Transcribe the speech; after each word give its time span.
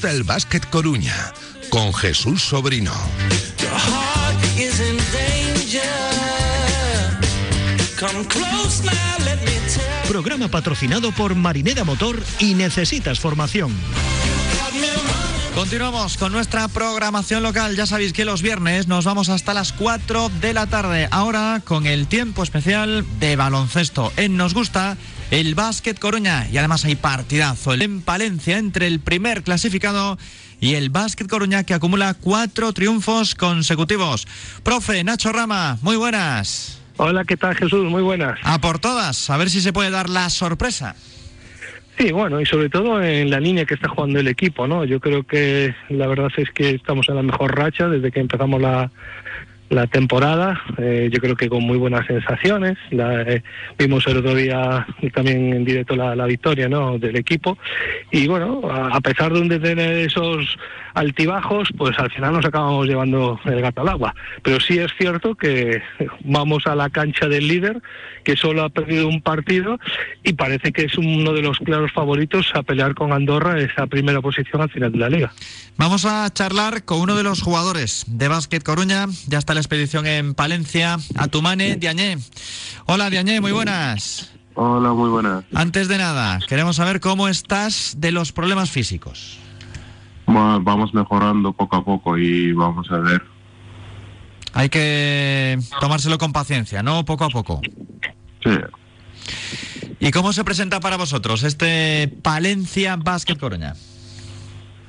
Gusta 0.00 0.16
el 0.16 0.22
básquet 0.22 0.66
Coruña 0.70 1.30
con 1.68 1.92
Jesús 1.92 2.40
Sobrino. 2.40 2.90
Programa 10.08 10.48
patrocinado 10.48 11.12
por 11.12 11.34
Marinera 11.34 11.84
Motor 11.84 12.18
y 12.38 12.54
Necesitas 12.54 13.20
Formación. 13.20 13.74
Continuamos 15.54 16.16
con 16.16 16.32
nuestra 16.32 16.68
programación 16.68 17.42
local. 17.42 17.76
Ya 17.76 17.86
sabéis 17.86 18.12
que 18.12 18.24
los 18.24 18.40
viernes 18.40 18.86
nos 18.86 19.04
vamos 19.04 19.28
hasta 19.28 19.52
las 19.52 19.72
4 19.72 20.30
de 20.40 20.54
la 20.54 20.66
tarde. 20.66 21.08
Ahora 21.10 21.60
con 21.64 21.86
el 21.86 22.06
tiempo 22.06 22.42
especial 22.42 23.04
de 23.18 23.36
baloncesto. 23.36 24.12
En 24.16 24.36
Nos 24.36 24.54
Gusta 24.54 24.96
el 25.30 25.54
Básquet 25.54 25.98
Coruña. 25.98 26.48
Y 26.50 26.58
además 26.58 26.84
hay 26.84 26.96
partidazo 26.96 27.74
en 27.74 28.00
Palencia 28.00 28.58
entre 28.58 28.86
el 28.86 29.00
primer 29.00 29.42
clasificado 29.42 30.18
y 30.60 30.74
el 30.74 30.90
Básquet 30.90 31.28
Coruña 31.28 31.64
que 31.64 31.74
acumula 31.74 32.14
cuatro 32.14 32.72
triunfos 32.72 33.34
consecutivos. 33.34 34.26
Profe 34.62 35.02
Nacho 35.04 35.32
Rama, 35.32 35.78
muy 35.82 35.96
buenas. 35.96 36.78
Hola, 36.96 37.24
¿qué 37.24 37.36
tal 37.36 37.54
Jesús? 37.56 37.90
Muy 37.90 38.02
buenas. 38.02 38.38
A 38.42 38.60
por 38.60 38.78
todas, 38.78 39.30
a 39.30 39.36
ver 39.36 39.48
si 39.48 39.60
se 39.60 39.72
puede 39.72 39.90
dar 39.90 40.10
la 40.10 40.28
sorpresa. 40.28 40.96
Sí, 42.00 42.12
bueno, 42.12 42.40
y 42.40 42.46
sobre 42.46 42.70
todo 42.70 43.02
en 43.02 43.28
la 43.28 43.38
línea 43.38 43.66
que 43.66 43.74
está 43.74 43.90
jugando 43.90 44.20
el 44.20 44.28
equipo, 44.28 44.66
¿no? 44.66 44.86
Yo 44.86 45.00
creo 45.00 45.22
que 45.22 45.74
la 45.90 46.06
verdad 46.06 46.30
es 46.38 46.50
que 46.50 46.70
estamos 46.70 47.06
en 47.10 47.16
la 47.16 47.22
mejor 47.22 47.54
racha 47.54 47.88
desde 47.88 48.10
que 48.10 48.20
empezamos 48.20 48.58
la, 48.62 48.90
temporada, 49.92 50.62
eh, 50.78 51.10
yo 51.12 51.20
creo 51.20 51.36
que 51.36 51.50
con 51.50 51.62
muy 51.62 51.76
buenas 51.76 52.06
sensaciones. 52.06 52.78
La, 52.90 53.20
eh, 53.20 53.42
vimos 53.78 54.06
el 54.06 54.16
otro 54.16 54.34
día 54.34 54.86
también 55.12 55.52
en 55.52 55.62
directo 55.66 55.94
la, 55.94 56.24
victoria 56.24 56.70
¿no? 56.70 56.98
del 56.98 57.16
equipo. 57.16 57.58
Y 58.10 58.26
bueno, 58.28 58.62
a, 58.64 58.98
pesar 59.02 59.34
de 59.34 59.58
tener 59.58 59.98
esos 59.98 60.56
altibajos, 60.94 61.68
pues 61.76 61.98
al 61.98 62.10
final 62.10 62.32
nos 62.32 62.44
acabamos 62.44 62.86
llevando 62.86 63.38
el 63.44 63.60
gato 63.60 63.82
al 63.82 63.88
agua. 63.88 64.14
Pero 64.42 64.60
sí 64.60 64.78
es 64.78 64.90
cierto 64.98 65.34
que 65.34 65.82
vamos 66.24 66.66
a 66.66 66.74
la 66.74 66.90
cancha 66.90 67.26
del 67.26 67.48
líder, 67.48 67.82
que 68.24 68.36
solo 68.36 68.64
ha 68.64 68.68
perdido 68.68 69.08
un 69.08 69.22
partido 69.22 69.78
y 70.22 70.32
parece 70.32 70.72
que 70.72 70.84
es 70.84 70.96
uno 70.98 71.32
de 71.32 71.42
los 71.42 71.58
claros 71.58 71.92
favoritos 71.92 72.50
a 72.54 72.62
pelear 72.62 72.94
con 72.94 73.12
Andorra 73.12 73.60
esa 73.60 73.86
primera 73.86 74.20
posición 74.20 74.62
al 74.62 74.70
final 74.70 74.92
de 74.92 74.98
la 74.98 75.08
liga. 75.08 75.32
Vamos 75.76 76.04
a 76.04 76.28
charlar 76.32 76.84
con 76.84 77.00
uno 77.00 77.16
de 77.16 77.22
los 77.22 77.42
jugadores 77.42 78.04
de 78.06 78.28
Básquet 78.28 78.62
Coruña. 78.62 79.06
Ya 79.28 79.38
está 79.38 79.54
la 79.54 79.60
expedición 79.60 80.06
en 80.06 80.34
Palencia. 80.34 80.96
Atumane 81.16 81.76
Diañé. 81.76 82.18
Hola 82.86 83.10
Diañé, 83.10 83.40
muy 83.40 83.52
buenas. 83.52 84.32
Hola, 84.54 84.92
muy 84.92 85.08
buenas. 85.08 85.44
Antes 85.54 85.88
de 85.88 85.96
nada, 85.96 86.38
queremos 86.46 86.76
saber 86.76 87.00
cómo 87.00 87.28
estás 87.28 87.94
de 87.98 88.12
los 88.12 88.32
problemas 88.32 88.70
físicos. 88.70 89.38
Vamos 90.32 90.94
mejorando 90.94 91.52
poco 91.52 91.76
a 91.76 91.84
poco 91.84 92.16
y 92.16 92.52
vamos 92.52 92.90
a 92.90 92.98
ver. 92.98 93.22
Hay 94.52 94.68
que 94.68 95.58
tomárselo 95.80 96.18
con 96.18 96.32
paciencia, 96.32 96.82
¿no? 96.82 97.04
Poco 97.04 97.24
a 97.24 97.30
poco. 97.30 97.60
Sí. 98.42 98.50
¿Y 100.00 100.10
cómo 100.10 100.32
se 100.32 100.44
presenta 100.44 100.80
para 100.80 100.96
vosotros 100.96 101.42
este 101.42 102.08
Palencia 102.22 102.96
Básquet 102.96 103.38
Coruña? 103.38 103.74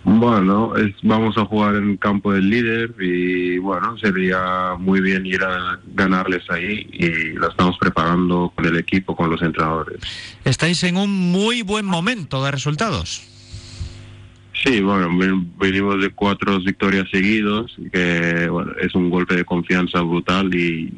Bueno, 0.04 0.76
es, 0.78 0.96
vamos 1.04 1.38
a 1.38 1.46
jugar 1.46 1.76
en 1.76 1.92
el 1.92 2.00
campo 2.00 2.34
del 2.34 2.50
líder 2.50 2.96
y 3.00 3.60
bueno, 3.60 3.98
sería 4.00 4.76
muy 4.80 5.00
bien 5.00 5.28
ir 5.28 5.44
a 5.44 5.80
ganarles 5.94 6.44
ahí 6.50 6.90
y 6.92 7.34
lo 7.34 7.50
estamos 7.50 7.78
preparando 7.78 8.52
con 8.56 8.66
el 8.66 8.78
equipo, 8.78 9.16
con 9.16 9.30
los 9.30 9.42
entrenadores. 9.44 10.02
Estáis 10.44 10.84
en 10.84 10.98
un 10.98 11.32
muy 11.32 11.62
buen 11.62 11.86
momento 11.86 12.44
de 12.44 12.50
resultados. 12.50 13.28
Sí, 14.64 14.82
bueno, 14.82 15.18
ven- 15.18 15.52
venimos 15.58 16.02
de 16.02 16.10
cuatro 16.12 16.60
victorias 16.60 17.08
seguidos, 17.10 17.76
que 17.92 18.48
bueno, 18.50 18.74
es 18.82 18.94
un 18.96 19.10
golpe 19.10 19.36
de 19.36 19.44
confianza 19.46 20.02
brutal 20.02 20.54
y 20.54 20.94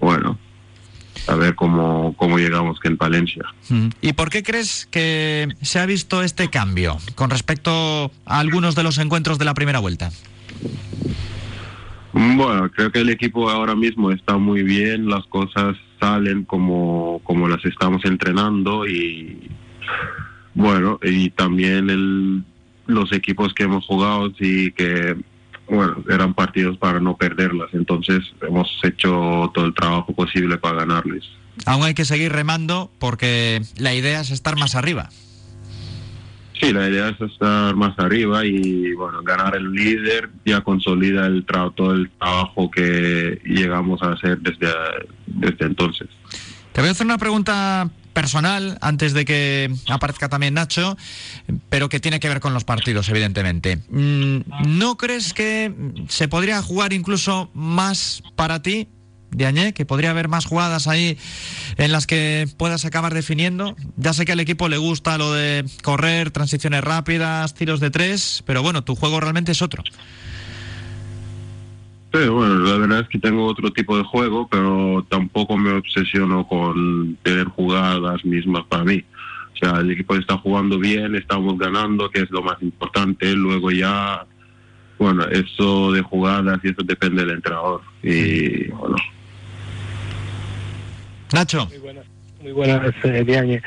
bueno, 0.00 0.38
a 1.28 1.34
ver 1.36 1.54
cómo, 1.54 2.14
cómo 2.16 2.38
llegamos 2.38 2.80
que 2.80 2.88
en 2.88 2.96
Palencia. 2.96 3.44
Mm. 3.68 3.88
¿Y 4.00 4.12
por 4.14 4.28
qué 4.28 4.42
crees 4.42 4.86
que 4.90 5.48
se 5.62 5.78
ha 5.78 5.86
visto 5.86 6.22
este 6.22 6.50
cambio 6.50 6.96
con 7.14 7.30
respecto 7.30 8.10
a 8.26 8.40
algunos 8.40 8.74
de 8.74 8.82
los 8.82 8.98
encuentros 8.98 9.38
de 9.38 9.44
la 9.44 9.54
primera 9.54 9.78
vuelta? 9.78 10.10
Bueno, 12.12 12.70
creo 12.70 12.90
que 12.92 13.00
el 13.00 13.10
equipo 13.10 13.50
ahora 13.50 13.74
mismo 13.74 14.10
está 14.10 14.36
muy 14.36 14.62
bien, 14.62 15.08
las 15.08 15.24
cosas 15.26 15.76
salen 16.00 16.44
como, 16.44 17.20
como 17.24 17.48
las 17.48 17.64
estamos 17.64 18.04
entrenando 18.04 18.86
y 18.86 19.38
bueno, 20.54 21.00
y 21.02 21.30
también 21.30 21.90
el, 21.90 22.44
los 22.86 23.12
equipos 23.12 23.54
que 23.54 23.64
hemos 23.64 23.84
jugado 23.86 24.32
sí 24.38 24.72
que 24.76 25.16
bueno, 25.68 25.96
eran 26.10 26.34
partidos 26.34 26.76
para 26.76 27.00
no 27.00 27.16
perderlas, 27.16 27.68
entonces 27.72 28.20
hemos 28.42 28.68
hecho 28.82 29.50
todo 29.54 29.64
el 29.64 29.72
trabajo 29.74 30.14
posible 30.14 30.58
para 30.58 30.76
ganarles. 30.80 31.24
Aún 31.64 31.84
hay 31.84 31.94
que 31.94 32.04
seguir 32.04 32.32
remando 32.32 32.90
porque 32.98 33.62
la 33.78 33.94
idea 33.94 34.20
es 34.20 34.30
estar 34.30 34.58
más 34.58 34.74
arriba. 34.74 35.08
Sí, 36.60 36.72
la 36.72 36.88
idea 36.88 37.08
es 37.08 37.20
estar 37.20 37.74
más 37.74 37.98
arriba 37.98 38.44
y 38.44 38.92
bueno, 38.92 39.22
ganar 39.22 39.56
el 39.56 39.72
líder 39.72 40.30
ya 40.44 40.60
consolida 40.60 41.26
el 41.26 41.44
tra- 41.46 41.74
todo 41.74 41.92
el 41.92 42.10
trabajo 42.10 42.70
que 42.70 43.40
llegamos 43.44 44.02
a 44.02 44.12
hacer 44.12 44.38
desde, 44.40 44.68
desde 45.26 45.64
entonces. 45.66 46.08
Te 46.72 46.80
voy 46.80 46.88
a 46.88 46.92
hacer 46.92 47.06
una 47.06 47.18
pregunta 47.18 47.88
personal 48.14 48.78
antes 48.80 49.12
de 49.12 49.26
que 49.26 49.70
aparezca 49.88 50.30
también 50.30 50.54
Nacho, 50.54 50.96
pero 51.68 51.90
que 51.90 52.00
tiene 52.00 52.20
que 52.20 52.28
ver 52.28 52.40
con 52.40 52.54
los 52.54 52.64
partidos, 52.64 53.08
evidentemente. 53.10 53.76
Mm, 53.90 54.38
¿No 54.78 54.96
crees 54.96 55.34
que 55.34 55.74
se 56.08 56.28
podría 56.28 56.62
jugar 56.62 56.94
incluso 56.94 57.50
más 57.52 58.22
para 58.36 58.62
ti, 58.62 58.88
Diañé, 59.30 59.74
que 59.74 59.84
podría 59.84 60.10
haber 60.10 60.28
más 60.28 60.46
jugadas 60.46 60.86
ahí 60.86 61.18
en 61.76 61.90
las 61.90 62.06
que 62.06 62.48
puedas 62.56 62.84
acabar 62.84 63.12
definiendo? 63.12 63.76
Ya 63.96 64.12
sé 64.12 64.24
que 64.24 64.32
al 64.32 64.40
equipo 64.40 64.68
le 64.68 64.78
gusta 64.78 65.18
lo 65.18 65.32
de 65.32 65.64
correr, 65.82 66.30
transiciones 66.30 66.82
rápidas, 66.82 67.54
tiros 67.54 67.80
de 67.80 67.90
tres, 67.90 68.42
pero 68.46 68.62
bueno, 68.62 68.84
tu 68.84 68.94
juego 68.94 69.20
realmente 69.20 69.52
es 69.52 69.60
otro. 69.60 69.82
Sí, 72.14 72.28
bueno, 72.28 72.60
la 72.60 72.78
verdad 72.78 73.00
es 73.00 73.08
que 73.08 73.18
tengo 73.18 73.44
otro 73.44 73.72
tipo 73.72 73.98
de 73.98 74.04
juego, 74.04 74.46
pero 74.46 75.04
tampoco 75.08 75.56
me 75.56 75.72
obsesiono 75.72 76.46
con 76.46 77.16
tener 77.24 77.46
jugadas 77.46 78.24
mismas 78.24 78.64
para 78.68 78.84
mí. 78.84 79.02
O 79.52 79.56
sea, 79.56 79.80
el 79.80 79.90
equipo 79.90 80.14
está 80.14 80.38
jugando 80.38 80.78
bien, 80.78 81.16
estamos 81.16 81.58
ganando, 81.58 82.08
que 82.10 82.20
es 82.20 82.30
lo 82.30 82.40
más 82.40 82.62
importante. 82.62 83.34
Luego 83.34 83.72
ya, 83.72 84.24
bueno, 84.96 85.24
eso 85.26 85.90
de 85.90 86.02
jugadas 86.02 86.60
y 86.62 86.68
eso 86.68 86.82
depende 86.84 87.22
del 87.22 87.34
entrenador. 87.34 87.80
Y 88.00 88.68
bueno, 88.68 88.94
Nacho. 91.32 91.66
Muy 91.66 91.78
buenas, 91.78 92.06
muy 92.44 92.52
buenas 92.52 92.94
eh, 93.04 93.24
Diagne. 93.26 93.62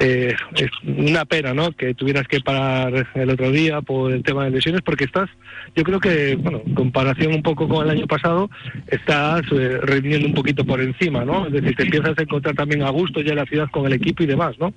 Eh, 0.00 0.34
es 0.56 0.70
una 0.86 1.26
pena, 1.26 1.52
¿no? 1.52 1.70
Que 1.72 1.92
tuvieras 1.92 2.26
que 2.26 2.40
parar 2.40 3.06
el 3.14 3.28
otro 3.30 3.50
día 3.50 3.82
por 3.82 4.10
el 4.10 4.22
tema 4.22 4.44
de 4.44 4.52
lesiones, 4.52 4.80
porque 4.80 5.04
estás, 5.04 5.28
yo 5.76 5.84
creo 5.84 6.00
que, 6.00 6.36
bueno, 6.36 6.62
en 6.64 6.74
comparación 6.74 7.34
un 7.34 7.42
poco 7.42 7.68
con 7.68 7.84
el 7.84 7.90
año 7.98 8.06
pasado, 8.06 8.48
estás 8.86 9.42
eh, 9.52 10.24
un 10.26 10.32
poquito 10.32 10.64
por 10.64 10.80
encima, 10.80 11.26
¿no? 11.26 11.46
Es 11.46 11.52
decir, 11.52 11.76
te 11.76 11.82
empiezas 11.82 12.18
a 12.18 12.22
encontrar 12.22 12.54
también 12.54 12.82
a 12.82 12.88
gusto 12.88 13.20
ya 13.20 13.32
en 13.32 13.36
la 13.36 13.44
ciudad 13.44 13.68
con 13.70 13.84
el 13.84 13.92
equipo 13.92 14.22
y 14.22 14.26
demás, 14.26 14.56
¿no? 14.58 14.72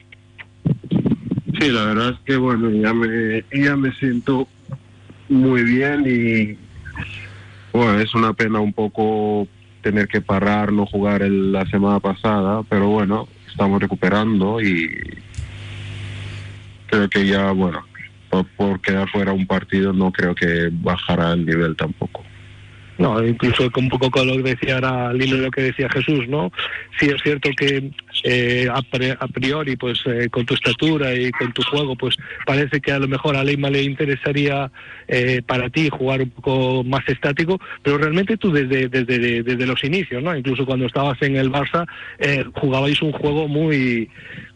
Sí, 1.57 1.72
la 1.72 1.86
verdad 1.86 2.10
es 2.10 2.19
que 2.25 2.36
bueno, 2.36 2.69
ya 2.72 2.94
me, 2.94 3.42
ya 3.54 3.78
me 3.78 3.94
siento 3.94 4.50
muy 5.30 5.63
bien 5.63 6.04
y 6.06 6.57
bueno, 7.72 8.02
es 8.02 8.13
una 8.13 8.34
pena 8.34 8.60
un 8.60 8.74
poco 8.74 9.48
tener 9.81 10.10
que 10.10 10.19
parar, 10.19 10.74
no 10.74 10.86
jugar 10.86 11.22
el- 11.22 11.54
la 11.54 11.66
semana 11.68 12.02
pasada, 12.02 12.63
pero 12.68 12.90
bueno, 12.90 13.30
estamos 13.56 13.81
recuperando 13.81 14.60
y 14.60 14.94
creo 16.88 17.10
que 17.10 17.25
ya, 17.25 17.52
bueno, 17.52 17.86
por, 18.57 18.81
quedar 18.81 19.10
fuera 19.10 19.31
un 19.31 19.48
partido 19.48 19.94
no 19.94 20.12
creo 20.12 20.36
que 20.36 20.69
bajará 20.74 21.31
el 21.31 21.46
nivel 21.46 21.74
tampoco. 21.78 22.22
No, 22.98 23.25
incluso 23.25 23.72
con 23.72 23.86
un 23.86 23.90
poco 23.90 24.12
con 24.12 24.28
lo 24.28 24.44
que 24.44 24.56
decía 24.56 24.75
ahora, 24.75 25.10
al 25.10 25.22
hilo 25.22 25.38
lo 25.38 25.52
que 25.52 25.62
decía 25.62 25.88
Jesús, 25.90 26.28
¿no? 26.28 26.52
Sí 27.00 27.07
es 27.07 27.22
cierto 27.22 27.50
que 27.56 27.92
eh, 28.24 28.68
a, 28.72 28.82
pre- 28.82 29.18
a 29.20 29.28
priori, 29.28 29.76
pues 29.76 30.00
eh, 30.06 30.30
con 30.30 30.46
tu 30.46 30.54
estatura 30.54 31.14
y 31.14 31.32
con 31.32 31.52
tu 31.54 31.62
juego, 31.64 31.96
pues 31.96 32.16
parece 32.46 32.80
que 32.82 32.92
a 32.92 33.00
lo 33.00 33.08
mejor 33.08 33.36
a 33.36 33.44
Leima 33.44 33.70
le 33.70 33.84
interesaría 33.84 34.72
eh, 35.08 35.42
para 35.46 35.70
ti 35.70 35.90
jugar 35.90 36.22
un 36.22 36.30
poco 36.30 36.84
más 36.84 37.08
estático, 37.08 37.60
pero 37.84 37.98
realmente 37.98 38.38
tú 38.38 38.52
desde, 38.52 38.88
desde, 38.90 39.44
desde 39.44 39.66
los 39.68 39.84
inicios, 39.84 40.24
¿no? 40.24 40.36
Incluso 40.36 40.66
cuando 40.66 40.86
estabas 40.86 41.22
en 41.22 41.36
el 41.36 41.52
Barça, 41.52 41.86
eh, 42.20 42.44
jugabais 42.54 43.02
un 43.02 43.12
juego 43.12 43.48
muy 43.48 44.10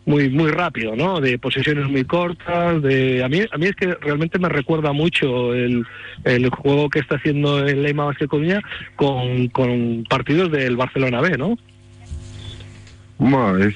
muy 0.05 0.27
muy 0.29 0.49
rápido, 0.49 0.95
¿no? 0.95 1.19
De 1.21 1.37
posesiones 1.37 1.87
muy 1.87 2.03
cortas, 2.03 2.81
de 2.81 3.23
a 3.23 3.29
mí 3.29 3.41
a 3.51 3.57
mí 3.59 3.67
es 3.67 3.75
que 3.75 3.93
realmente 4.01 4.39
me 4.39 4.49
recuerda 4.49 4.91
mucho 4.91 5.53
el, 5.53 5.85
el 6.23 6.49
juego 6.49 6.89
que 6.89 6.99
está 6.99 7.17
haciendo 7.17 7.59
el 7.67 7.83
Leima 7.83 8.05
Basket 8.05 8.27
Coruña 8.27 8.61
con, 8.95 9.49
con 9.49 10.03
partidos 10.09 10.51
del 10.51 10.77
Barcelona 10.77 11.21
B, 11.21 11.37
¿no? 11.37 11.57
Bueno, 13.19 13.57
es, 13.57 13.75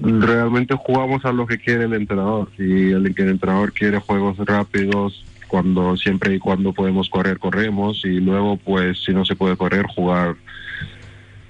realmente 0.00 0.76
jugamos 0.78 1.24
a 1.24 1.32
lo 1.32 1.46
que 1.46 1.58
quiere 1.58 1.84
el 1.84 1.94
entrenador. 1.94 2.48
Si 2.56 2.62
el, 2.62 3.06
el 3.06 3.28
entrenador 3.28 3.72
quiere 3.72 3.98
juegos 3.98 4.36
rápidos, 4.38 5.24
cuando 5.48 5.96
siempre 5.96 6.34
y 6.34 6.38
cuando 6.38 6.72
podemos 6.72 7.08
correr, 7.08 7.38
corremos. 7.38 8.04
Y 8.04 8.20
luego, 8.20 8.58
pues, 8.58 9.02
si 9.04 9.12
no 9.12 9.24
se 9.24 9.34
puede 9.34 9.56
correr, 9.56 9.86
jugar 9.86 10.36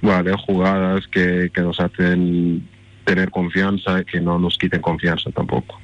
vale, 0.03 0.33
jugadas 0.37 1.07
que, 1.07 1.51
que 1.55 1.61
nos 1.63 1.81
hacen 1.81 2.69
tener 3.05 3.31
confianza 3.31 4.01
y 4.01 4.05
que 4.05 4.21
no 4.21 4.39
nos 4.39 4.59
quiten 4.59 4.83
confianza 4.83 5.31
tampoco. 5.31 5.81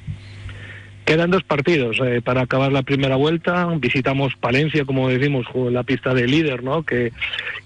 Quedan 1.05 1.31
dos 1.31 1.43
partidos 1.43 1.99
eh, 2.05 2.21
para 2.21 2.41
acabar 2.41 2.71
la 2.71 2.83
primera 2.83 3.15
vuelta. 3.15 3.65
Visitamos 3.79 4.35
Palencia, 4.35 4.85
como 4.85 5.09
decimos, 5.09 5.47
la 5.71 5.81
pista 5.81 6.13
de 6.13 6.27
líder, 6.27 6.63
¿no? 6.63 6.83
Que, 6.83 7.11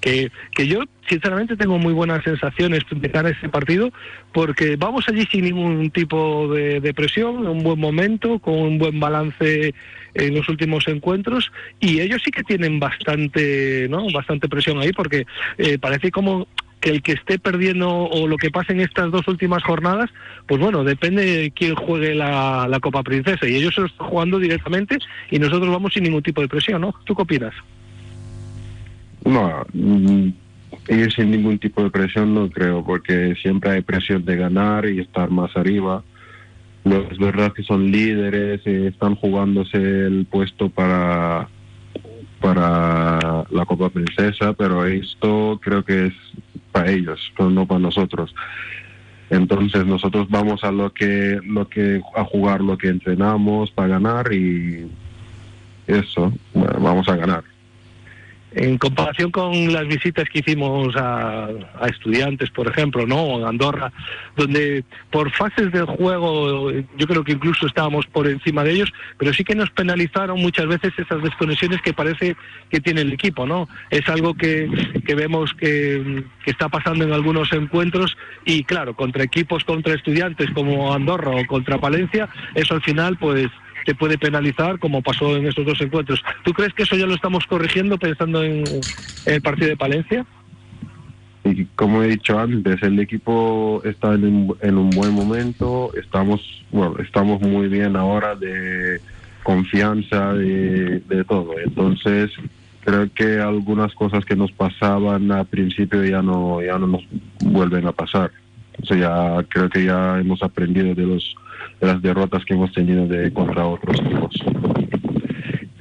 que, 0.03 0.67
yo, 0.67 0.81
sinceramente, 1.07 1.55
tengo 1.55 1.77
muy 1.79 1.93
buenas 1.93 2.23
sensaciones 2.23 2.81
de 2.91 3.09
cara 3.09 3.29
a 3.29 3.31
ese 3.31 3.47
partido, 3.47 3.91
porque 4.33 4.75
vamos 4.75 5.07
allí 5.07 5.25
sin 5.31 5.45
ningún 5.45 5.89
tipo 5.91 6.53
de, 6.53 6.81
de 6.81 6.93
presión, 6.93 7.37
en 7.37 7.47
un 7.47 7.63
buen 7.63 7.79
momento, 7.79 8.39
con 8.39 8.55
un 8.55 8.77
buen 8.77 8.99
balance 8.99 9.73
en 10.13 10.35
los 10.35 10.49
últimos 10.49 10.87
encuentros, 10.89 11.51
y 11.79 12.01
ellos 12.01 12.21
sí 12.23 12.31
que 12.31 12.43
tienen 12.43 12.79
bastante, 12.79 13.87
¿no? 13.89 14.05
Bastante 14.11 14.49
presión 14.49 14.79
ahí, 14.79 14.91
porque 14.91 15.25
eh, 15.57 15.77
parece 15.79 16.11
como 16.11 16.47
que 16.81 16.89
el 16.89 17.01
que 17.01 17.13
esté 17.13 17.39
perdiendo 17.39 17.89
o 17.89 18.27
lo 18.27 18.35
que 18.35 18.51
pase 18.51 18.73
en 18.73 18.81
estas 18.81 19.09
dos 19.09 19.25
últimas 19.29 19.63
jornadas, 19.63 20.09
pues 20.47 20.59
bueno, 20.59 20.83
depende 20.83 21.25
de 21.25 21.51
quién 21.51 21.75
juegue 21.75 22.13
la, 22.13 22.67
la 22.69 22.81
Copa 22.81 23.03
Princesa. 23.03 23.47
Y 23.47 23.55
ellos 23.55 23.73
se 23.73 23.79
lo 23.79 23.87
están 23.87 24.09
jugando 24.09 24.37
directamente 24.37 24.97
y 25.31 25.39
nosotros 25.39 25.71
vamos 25.71 25.93
sin 25.93 26.03
ningún 26.03 26.23
tipo 26.23 26.41
de 26.41 26.49
presión, 26.49 26.81
¿no? 26.81 26.93
¿Tú 27.05 27.15
qué 27.15 27.21
opinas? 27.21 27.53
No, 29.25 29.65
mm, 29.73 30.27
ir 30.89 31.13
sin 31.13 31.31
ningún 31.31 31.59
tipo 31.59 31.83
de 31.83 31.89
presión 31.89 32.33
no 32.33 32.49
creo, 32.49 32.83
porque 32.83 33.35
siempre 33.41 33.71
hay 33.71 33.81
presión 33.81 34.25
de 34.25 34.35
ganar 34.35 34.85
y 34.85 34.99
estar 34.99 35.29
más 35.29 35.55
arriba. 35.55 36.03
No, 36.83 36.97
es 37.09 37.17
verdad 37.17 37.53
que 37.53 37.63
son 37.63 37.91
líderes, 37.91 38.61
y 38.65 38.87
están 38.87 39.15
jugándose 39.15 39.77
el 39.77 40.25
puesto 40.29 40.69
para 40.69 41.47
para 42.41 43.45
la 43.51 43.65
Copa 43.65 43.89
Princesa, 43.89 44.51
pero 44.51 44.85
esto 44.85 45.57
creo 45.63 45.85
que 45.85 46.07
es 46.07 46.13
para 46.73 46.91
ellos, 46.91 47.31
pero 47.37 47.49
no 47.49 47.65
para 47.65 47.79
nosotros. 47.79 48.35
Entonces 49.29 49.85
nosotros 49.85 50.27
vamos 50.29 50.61
a 50.65 50.71
lo 50.71 50.91
que 50.91 51.39
lo 51.45 51.69
que 51.69 52.01
a 52.15 52.25
jugar 52.25 52.59
lo 52.59 52.77
que 52.77 52.89
entrenamos 52.89 53.71
para 53.71 53.87
ganar 53.87 54.33
y 54.33 54.91
eso, 55.87 56.33
vamos 56.53 57.07
a 57.07 57.15
ganar. 57.15 57.52
En 58.55 58.77
comparación 58.77 59.31
con 59.31 59.73
las 59.73 59.87
visitas 59.87 60.29
que 60.29 60.39
hicimos 60.39 60.95
a, 60.95 61.47
a 61.79 61.87
estudiantes, 61.87 62.51
por 62.51 62.67
ejemplo, 62.67 63.07
¿no? 63.07 63.23
O 63.23 63.47
Andorra, 63.47 63.91
donde 64.35 64.83
por 65.09 65.31
fases 65.31 65.71
del 65.71 65.85
juego 65.85 66.71
yo 66.71 67.07
creo 67.07 67.23
que 67.23 67.31
incluso 67.31 67.65
estábamos 67.65 68.05
por 68.05 68.27
encima 68.27 68.63
de 68.63 68.73
ellos, 68.73 68.93
pero 69.17 69.33
sí 69.33 69.43
que 69.43 69.55
nos 69.55 69.71
penalizaron 69.71 70.39
muchas 70.39 70.67
veces 70.67 70.93
esas 70.97 71.23
desconexiones 71.23 71.81
que 71.81 71.93
parece 71.93 72.35
que 72.69 72.79
tiene 72.79 73.01
el 73.01 73.13
equipo, 73.13 73.47
¿no? 73.47 73.67
Es 73.89 74.07
algo 74.07 74.35
que, 74.35 74.69
que 75.05 75.15
vemos 75.15 75.53
que, 75.55 76.23
que 76.45 76.51
está 76.51 76.69
pasando 76.69 77.03
en 77.05 77.13
algunos 77.13 77.51
encuentros 77.53 78.15
y 78.45 78.63
claro, 78.65 78.95
contra 78.95 79.23
equipos, 79.23 79.63
contra 79.63 79.95
estudiantes 79.95 80.51
como 80.51 80.93
Andorra 80.93 81.31
o 81.31 81.45
contra 81.47 81.79
Palencia, 81.79 82.29
eso 82.53 82.75
al 82.75 82.81
final 82.83 83.17
pues 83.17 83.49
te 83.85 83.95
puede 83.95 84.17
penalizar 84.17 84.79
como 84.79 85.01
pasó 85.01 85.35
en 85.35 85.47
estos 85.47 85.65
dos 85.65 85.79
encuentros. 85.81 86.23
¿Tú 86.43 86.53
crees 86.53 86.73
que 86.73 86.83
eso 86.83 86.95
ya 86.95 87.05
lo 87.05 87.15
estamos 87.15 87.45
corrigiendo 87.45 87.97
pensando 87.97 88.43
en, 88.43 88.63
el 89.25 89.41
partido 89.41 89.69
de 89.69 89.77
Palencia? 89.77 90.25
Y 91.43 91.65
como 91.75 92.01
he 92.01 92.07
dicho 92.07 92.39
antes, 92.39 92.81
el 92.83 92.99
equipo 92.99 93.81
está 93.83 94.13
en 94.13 94.23
un, 94.23 94.57
en 94.61 94.77
un 94.77 94.89
buen 94.91 95.11
momento, 95.11 95.91
estamos, 95.95 96.63
bueno, 96.71 96.95
estamos 96.99 97.41
muy 97.41 97.67
bien 97.67 97.95
ahora 97.97 98.35
de 98.35 99.01
confianza, 99.43 100.33
de, 100.33 101.25
todo. 101.27 101.59
Entonces, 101.59 102.31
creo 102.83 103.09
que 103.13 103.39
algunas 103.39 103.93
cosas 103.93 104.25
que 104.25 104.35
nos 104.35 104.51
pasaban 104.51 105.31
al 105.31 105.45
principio 105.45 106.03
ya 106.03 106.21
no, 106.21 106.61
ya 106.61 106.77
no 106.79 106.87
nos 106.87 107.03
vuelven 107.41 107.85
a 107.85 107.91
pasar. 107.91 108.31
O 108.81 108.85
sea, 108.85 109.45
creo 109.49 109.69
que 109.69 109.85
ya 109.85 110.19
hemos 110.19 110.41
aprendido 110.41 110.95
de 110.95 111.05
los 111.05 111.35
de 111.79 111.87
las 111.87 112.01
derrotas 112.01 112.43
que 112.45 112.53
hemos 112.53 112.71
tenido 112.71 113.07
de 113.07 113.31
contra 113.33 113.65
otros 113.65 113.99
equipos. 113.99 114.35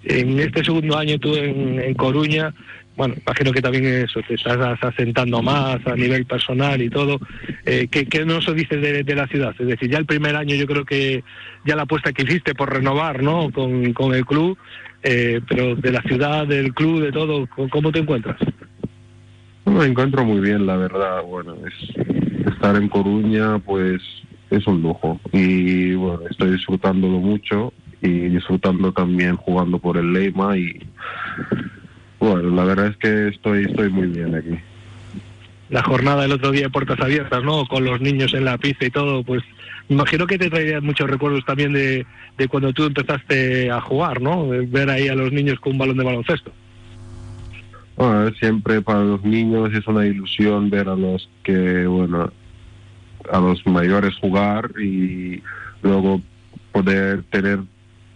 En 0.05 0.39
este 0.41 0.65
segundo 0.65 0.97
año 0.99 1.19
tú 1.19 1.35
en, 1.37 1.81
en 1.81 1.95
Coruña, 1.95 2.53
bueno, 2.97 3.15
imagino 3.27 3.53
que 3.53 3.63
también 3.63 3.87
eso, 3.87 4.21
te 4.27 4.35
estás 4.35 4.79
asentando 4.83 5.41
más 5.41 5.79
a 5.87 5.95
nivel 5.97 6.27
personal 6.27 6.83
y 6.83 6.91
todo. 6.91 7.19
Eh, 7.65 7.89
¿qué, 7.91 8.07
¿Qué 8.07 8.25
nos 8.25 8.45
dices 8.55 8.83
de, 8.83 9.03
de, 9.03 9.15
la 9.15 9.27
ciudad? 9.29 9.55
Es 9.59 9.67
decir, 9.67 9.91
ya 9.91 9.99
el 9.99 10.07
primer 10.07 10.37
año 10.37 10.55
yo 10.55 10.67
creo 10.67 10.85
que 10.85 11.25
ya 11.65 11.77
la 11.77 11.83
apuesta 11.83 12.13
que 12.13 12.23
hiciste 12.23 12.55
por 12.55 12.73
renovar 12.73 13.23
¿no? 13.23 13.51
con, 13.51 13.93
con 13.95 14.15
el 14.15 14.27
club, 14.27 14.59
eh, 15.03 15.41
pero 15.49 15.75
de 15.75 15.93
la 15.93 16.03
ciudad, 16.03 16.47
del 16.47 16.75
club, 16.75 17.03
de 17.03 17.13
todo, 17.13 17.49
¿cómo 17.71 17.91
te 17.91 18.01
encuentras? 18.01 18.39
Me 19.65 19.87
encuentro 19.87 20.25
muy 20.25 20.41
bien, 20.41 20.67
la 20.67 20.77
verdad. 20.77 21.23
Bueno, 21.23 21.57
es 21.67 22.53
estar 22.53 22.77
en 22.77 22.89
Coruña, 22.89 23.59
pues 23.61 24.03
es 24.53 24.67
un 24.67 24.83
lujo 24.83 25.19
y 25.33 25.95
bueno, 25.95 26.21
estoy 26.31 26.53
disfrutándolo 26.53 27.19
mucho 27.19 27.73
y 28.03 28.09
disfrutando 28.29 28.93
también 28.93 29.37
jugando 29.37 29.79
por 29.79 29.97
el 29.97 30.13
Leima 30.13 30.57
y 30.57 30.79
bueno, 32.19 32.51
la 32.51 32.65
verdad 32.65 32.89
es 32.89 32.97
que 32.99 33.29
estoy 33.29 33.65
estoy 33.65 33.89
muy 33.89 34.09
bien 34.09 34.35
aquí. 34.35 34.59
La 35.71 35.83
jornada 35.83 36.23
del 36.23 36.33
otro 36.33 36.51
día 36.51 36.65
de 36.65 36.71
puertas 36.71 37.01
abiertas, 37.01 37.43
¿no? 37.43 37.67
Con 37.67 37.85
los 37.85 38.01
niños 38.01 38.35
en 38.35 38.45
la 38.45 38.59
pista 38.59 38.85
y 38.85 38.91
todo, 38.91 39.25
pues 39.25 39.43
me 39.89 39.97
imagino 39.97 40.27
que 40.27 40.39
te 40.39 40.51
traería 40.51 40.83
muchos 40.83 41.09
recuerdos 41.09 41.45
también 41.47 41.73
de, 41.73 42.05
de 42.37 42.49
cuando 42.49 42.75
tú 42.75 42.85
empezaste 42.85 43.71
a 43.71 43.81
jugar, 43.81 44.21
¿no? 44.21 44.49
Ver 44.49 44.91
ahí 44.91 45.09
a 45.09 45.15
los 45.15 45.33
niños 45.33 45.59
con 45.61 45.73
un 45.73 45.79
balón 45.79 45.97
de 45.97 46.05
baloncesto. 46.05 46.53
Bueno, 47.97 48.31
siempre 48.35 48.83
para 48.83 49.03
los 49.03 49.25
niños 49.25 49.73
es 49.73 49.87
una 49.87 50.07
ilusión 50.07 50.69
ver 50.69 50.89
a 50.89 50.97
los 50.97 51.29
que, 51.43 51.87
bueno, 51.87 52.31
a 53.31 53.41
los 53.41 53.67
mayores 53.67 54.17
jugar 54.17 54.71
y 54.81 55.43
luego 55.83 56.21
poder 56.73 57.23
tener 57.25 57.61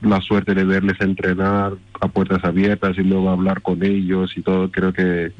la 0.01 0.21
suerte 0.21 0.55
de 0.55 0.65
verles 0.65 1.01
entrenar 1.01 1.73
a 2.01 2.09
puertas 2.09 2.45
abiertas 2.45 2.97
y 2.99 3.03
luego 3.03 3.31
hablar 3.31 3.63
con 3.63 3.83
ellos 3.83 4.37
y 4.37 4.43
todo 4.43 4.71
creo 4.71 4.93
que 4.93 5.33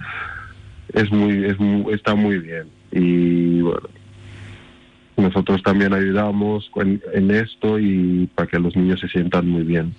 es 0.93 1.11
muy, 1.13 1.45
es 1.45 1.57
está 1.93 2.15
muy 2.15 2.39
bien 2.39 2.65
y 2.93 3.61
bueno 3.61 3.89
nosotros 5.17 5.63
también 5.63 5.95
ayudamos 5.95 6.71
en 6.77 7.31
esto 7.31 7.79
y 7.79 8.29
para 8.35 8.49
que 8.49 8.59
los 8.59 8.77
niños 8.77 9.01
se 9.01 9.09
sientan 9.09 9.49
muy 9.49 9.63
bien. 9.63 9.95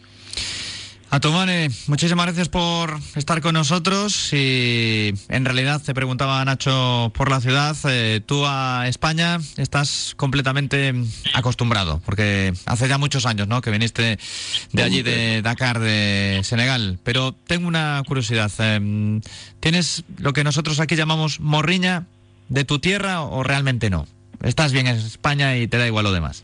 Atomane, 1.09 1.69
muchísimas 1.87 2.25
gracias 2.25 2.49
por 2.49 2.99
estar 3.15 3.39
con 3.39 3.53
nosotros 3.53 4.33
y 4.33 5.13
en 5.29 5.45
realidad 5.45 5.81
te 5.81 5.93
preguntaba 5.93 6.43
Nacho 6.43 7.13
por 7.15 7.29
la 7.29 7.39
ciudad, 7.39 7.77
eh, 7.85 8.21
tú 8.25 8.45
a 8.45 8.89
España 8.89 9.39
estás 9.55 10.13
completamente 10.17 10.93
acostumbrado 11.33 12.01
porque 12.05 12.53
hace 12.65 12.89
ya 12.89 12.97
muchos 12.97 13.25
años 13.25 13.47
¿no? 13.47 13.61
que 13.61 13.71
viniste 13.71 14.19
de 14.73 14.83
allí 14.83 15.01
de 15.01 15.41
Dakar, 15.41 15.79
de 15.79 16.41
Senegal, 16.43 16.99
pero 17.05 17.31
tengo 17.31 17.69
una 17.69 18.03
curiosidad, 18.05 18.51
eh, 18.59 19.21
¿tienes 19.61 20.03
lo 20.17 20.33
que 20.33 20.43
nosotros 20.43 20.81
aquí 20.81 20.97
llamamos 20.97 21.39
morriña 21.39 22.05
de 22.49 22.65
tu 22.65 22.79
tierra 22.79 23.21
o 23.21 23.43
realmente 23.43 23.89
no? 23.89 24.07
Estás 24.43 24.73
bien 24.73 24.87
en 24.87 24.97
España 24.97 25.57
y 25.57 25.67
te 25.67 25.77
da 25.77 25.87
igual 25.87 26.03
lo 26.03 26.11
demás. 26.11 26.43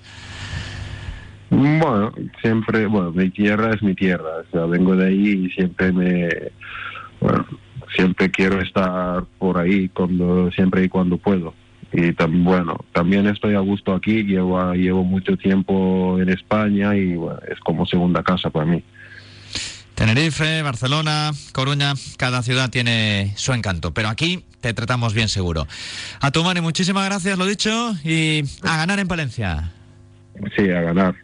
Bueno, 1.55 2.11
siempre, 2.41 2.87
bueno, 2.87 3.11
mi 3.11 3.29
tierra 3.29 3.73
es 3.73 3.83
mi 3.83 3.93
tierra, 3.93 4.29
o 4.47 4.51
sea, 4.51 4.65
vengo 4.65 4.95
de 4.95 5.07
ahí 5.07 5.45
y 5.45 5.49
siempre 5.51 5.91
me, 5.91 6.29
bueno, 7.21 7.45
siempre 7.95 8.31
quiero 8.31 8.59
estar 8.59 9.23
por 9.37 9.59
ahí 9.59 9.89
cuando, 9.89 10.51
siempre 10.51 10.83
y 10.83 10.89
cuando 10.89 11.17
puedo. 11.17 11.53
Y 11.91 12.13
también, 12.13 12.43
bueno, 12.43 12.77
también 12.91 13.27
estoy 13.27 13.53
a 13.53 13.59
gusto 13.59 13.93
aquí, 13.93 14.23
llevo, 14.23 14.73
llevo 14.73 15.03
mucho 15.03 15.37
tiempo 15.37 16.19
en 16.19 16.29
España 16.29 16.95
y 16.95 17.15
bueno, 17.15 17.39
es 17.47 17.59
como 17.59 17.85
segunda 17.85 18.23
casa 18.23 18.49
para 18.49 18.65
mí. 18.65 18.83
Tenerife, 19.93 20.63
Barcelona, 20.63 21.31
Coruña, 21.51 21.93
cada 22.17 22.41
ciudad 22.41 22.71
tiene 22.71 23.33
su 23.35 23.53
encanto, 23.53 23.93
pero 23.93 24.09
aquí 24.09 24.43
te 24.59 24.73
tratamos 24.73 25.13
bien 25.13 25.29
seguro. 25.29 25.67
A 26.19 26.31
tu 26.31 26.43
mano, 26.43 26.63
muchísimas 26.63 27.05
gracias, 27.05 27.37
lo 27.37 27.45
dicho, 27.45 27.93
y 28.03 28.43
a 28.63 28.77
ganar 28.77 28.99
en 28.99 29.07
Palencia. 29.07 29.71
Sí, 30.57 30.67
a 30.71 30.81
ganar. 30.81 31.22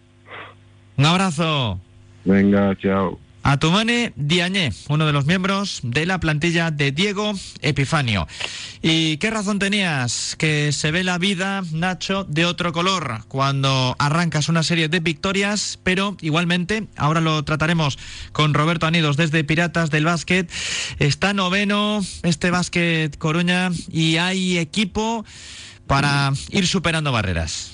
Un 1.00 1.06
abrazo. 1.06 1.80
Venga, 2.26 2.76
chao. 2.76 3.18
Atumane 3.44 4.12
Diañé, 4.18 4.74
uno 4.90 5.06
de 5.06 5.14
los 5.14 5.26
miembros 5.26 5.80
de 5.82 6.06
la 6.06 6.20
plantilla 6.20 6.72
de 6.72 6.92
Diego 6.92 7.32
Epifanio. 7.62 8.28
¿Y 8.82 9.16
qué 9.16 9.30
razón 9.30 9.60
tenías? 9.60 10.36
Que 10.38 10.74
se 10.74 10.92
ve 10.92 11.06
la 11.06 11.18
vida, 11.18 11.64
Nacho, 11.72 12.26
de 12.26 12.46
otro 12.46 12.74
color 12.74 13.24
cuando 13.30 13.96
arrancas 13.98 14.50
una 14.50 14.62
serie 14.62 14.90
de 14.90 15.00
victorias, 15.00 15.80
pero 15.84 16.18
igualmente, 16.20 16.88
ahora 16.98 17.22
lo 17.22 17.46
trataremos 17.46 17.98
con 18.34 18.54
Roberto 18.54 18.86
Anidos 18.86 19.16
desde 19.16 19.46
Piratas 19.46 19.92
del 19.92 20.04
Básquet. 20.04 20.52
Está 21.00 21.34
noveno 21.34 22.02
este 22.24 22.52
Básquet 22.52 23.18
Coruña 23.18 23.72
y 23.90 24.18
hay 24.18 24.58
equipo 24.58 25.24
para 25.88 26.34
ir 26.52 26.68
superando 26.68 27.14
barreras. 27.14 27.72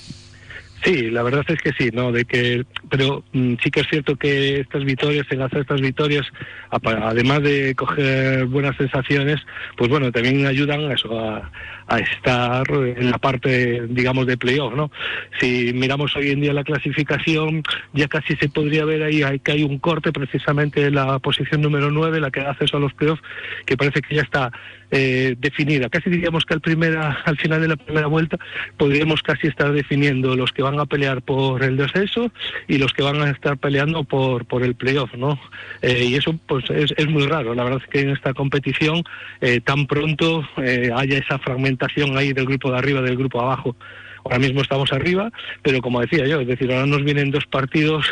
Sí, 0.86 1.10
la 1.10 1.24
verdad 1.24 1.44
es 1.48 1.60
que 1.60 1.72
sí, 1.72 1.90
¿no? 1.92 2.12
De 2.12 2.24
que, 2.24 2.64
pero 2.88 3.24
mm, 3.32 3.54
sí 3.60 3.72
que 3.72 3.80
es 3.80 3.88
cierto 3.88 4.14
que 4.14 4.60
estas 4.60 4.84
victorias, 4.84 5.26
enlazar 5.30 5.62
estas 5.62 5.80
victorias, 5.80 6.24
además 6.70 7.42
de 7.42 7.74
coger 7.74 8.46
buenas 8.46 8.76
sensaciones, 8.76 9.40
pues 9.76 9.90
bueno, 9.90 10.12
también 10.12 10.46
ayudan 10.46 10.88
a 10.88 10.94
eso, 10.94 11.18
a, 11.18 11.50
estar 11.98 12.64
en 12.70 13.10
la 13.10 13.18
parte, 13.18 13.84
digamos, 13.88 14.26
de 14.26 14.36
playoff, 14.36 14.74
¿no? 14.74 14.92
Si 15.40 15.72
miramos 15.72 16.14
hoy 16.14 16.30
en 16.30 16.40
día 16.40 16.52
la 16.52 16.62
clasificación, 16.62 17.64
ya 17.92 18.06
casi 18.06 18.36
se 18.36 18.48
podría 18.48 18.84
ver 18.84 19.02
ahí 19.02 19.22
que 19.40 19.52
hay 19.52 19.62
un 19.64 19.78
corte 19.80 20.12
precisamente 20.12 20.86
en 20.86 20.94
la 20.94 21.18
posición 21.18 21.62
número 21.62 21.90
9, 21.90 22.20
la 22.20 22.30
que 22.30 22.42
da 22.42 22.52
acceso 22.52 22.76
a 22.76 22.80
los 22.80 22.92
playoffs, 22.92 23.22
que 23.66 23.76
parece 23.76 24.02
que 24.02 24.14
ya 24.14 24.22
está 24.22 24.52
eh, 24.90 25.34
definida. 25.38 25.88
Casi 25.88 26.10
diríamos 26.10 26.44
que 26.44 26.54
al, 26.54 26.60
primera, 26.60 27.18
al 27.24 27.36
final 27.36 27.60
de 27.60 27.68
la 27.68 27.76
primera 27.76 28.06
vuelta 28.06 28.38
podríamos 28.76 29.22
casi 29.22 29.48
estar 29.48 29.72
definiendo 29.72 30.36
los 30.36 30.52
que 30.52 30.62
van 30.62 30.78
a 30.78 30.86
pelear 30.86 31.22
por 31.22 31.64
el 31.64 31.76
descenso 31.76 32.30
y 32.68 32.78
los 32.78 32.92
que 32.92 33.02
van 33.02 33.20
a 33.20 33.30
estar 33.30 33.58
peleando 33.58 34.04
por, 34.04 34.46
por 34.46 34.62
el 34.62 34.74
playoff, 34.76 35.12
¿no? 35.14 35.40
Eh, 35.82 36.04
y 36.04 36.14
eso 36.14 36.38
pues 36.46 36.64
es, 36.70 37.08
muy 37.08 37.26
raro. 37.26 37.54
La 37.54 37.64
verdad 37.64 37.82
es 37.84 37.90
que 37.90 38.00
en 38.00 38.10
esta 38.10 38.32
competición 38.32 39.02
eh, 39.40 39.60
tan 39.60 39.86
pronto 39.86 40.46
haya 40.56 41.18
esa 41.18 41.38
fragmentación 41.38 42.16
ahí 42.16 42.32
del 42.32 42.46
grupo 42.46 42.70
de 42.70 42.78
arriba, 42.78 43.02
del 43.02 43.16
grupo 43.16 43.38
de 43.38 43.44
abajo. 43.44 43.76
Ahora 44.24 44.38
mismo 44.38 44.60
estamos 44.60 44.92
arriba, 44.92 45.30
pero 45.62 45.80
como 45.80 46.00
decía 46.00 46.26
yo, 46.26 46.40
es 46.40 46.48
decir, 46.48 46.72
ahora 46.72 46.86
nos 46.86 47.04
vienen 47.04 47.30
dos 47.30 47.46
partidos 47.46 48.06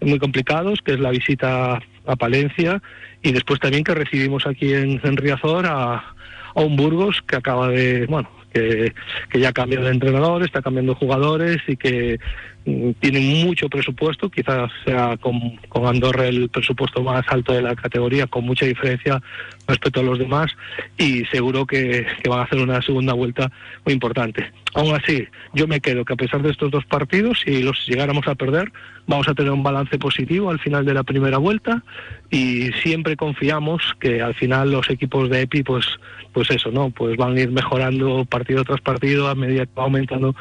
muy 0.00 0.18
complicados, 0.18 0.80
que 0.82 0.92
es 0.92 1.00
la 1.00 1.10
visita 1.10 1.80
a 2.06 2.16
Palencia 2.16 2.82
y 3.22 3.32
después 3.32 3.58
también 3.60 3.84
que 3.84 3.94
recibimos 3.94 4.46
aquí 4.46 4.74
en, 4.74 5.00
en 5.02 5.16
Riazor 5.16 5.66
a, 5.66 6.13
a 6.54 6.60
un 6.62 6.76
Burgos 6.76 7.22
que 7.26 7.36
acaba 7.36 7.68
de, 7.68 8.06
bueno, 8.06 8.28
que, 8.52 8.92
que 9.30 9.40
ya 9.40 9.48
ha 9.50 9.52
cambiado 9.52 9.86
de 9.86 9.92
entrenador, 9.92 10.42
está 10.42 10.62
cambiando 10.62 10.94
jugadores 10.94 11.58
y 11.66 11.76
que 11.76 12.18
mm, 12.64 12.90
tiene 13.00 13.20
mucho 13.44 13.68
presupuesto, 13.68 14.30
quizás 14.30 14.70
sea 14.84 15.16
con, 15.16 15.58
Andorra 15.86 16.26
el 16.26 16.48
presupuesto 16.48 17.02
más 17.02 17.24
alto 17.28 17.52
de 17.52 17.62
la 17.62 17.74
categoría, 17.74 18.26
con 18.26 18.44
mucha 18.44 18.66
diferencia 18.66 19.20
respecto 19.66 20.00
a 20.00 20.04
los 20.04 20.18
demás, 20.18 20.50
y 20.98 21.24
seguro 21.26 21.66
que, 21.66 22.06
que 22.22 22.28
van 22.28 22.40
a 22.40 22.44
hacer 22.44 22.58
una 22.58 22.80
segunda 22.82 23.12
vuelta 23.12 23.50
muy 23.84 23.94
importante. 23.94 24.52
Aún 24.74 24.94
así, 24.94 25.26
yo 25.52 25.68
me 25.68 25.80
quedo 25.80 26.04
que 26.04 26.14
a 26.14 26.16
pesar 26.16 26.42
de 26.42 26.50
estos 26.50 26.70
dos 26.70 26.84
partidos, 26.84 27.40
si 27.44 27.62
los 27.62 27.86
llegáramos 27.86 28.26
a 28.26 28.34
perder, 28.34 28.72
vamos 29.06 29.28
a 29.28 29.34
tener 29.34 29.52
un 29.52 29.62
balance 29.62 29.98
positivo 29.98 30.50
al 30.50 30.58
final 30.58 30.84
de 30.84 30.94
la 30.94 31.02
primera 31.02 31.38
vuelta 31.38 31.82
y 32.30 32.72
siempre 32.82 33.16
confiamos 33.16 33.82
que 34.00 34.22
al 34.22 34.34
final 34.34 34.72
los 34.72 34.88
equipos 34.90 35.28
de 35.30 35.42
EPI 35.42 35.62
pues 35.62 35.86
pues 36.32 36.50
eso 36.50 36.70
no 36.72 36.90
pues 36.90 37.16
van 37.16 37.36
a 37.36 37.40
ir 37.40 37.50
mejorando 37.50 38.24
partido 38.24 38.64
tras 38.64 38.80
partido 38.80 39.28
a 39.28 39.34
medida 39.34 39.66
que 39.66 39.72
va 39.78 39.84
aumentando 39.84 40.34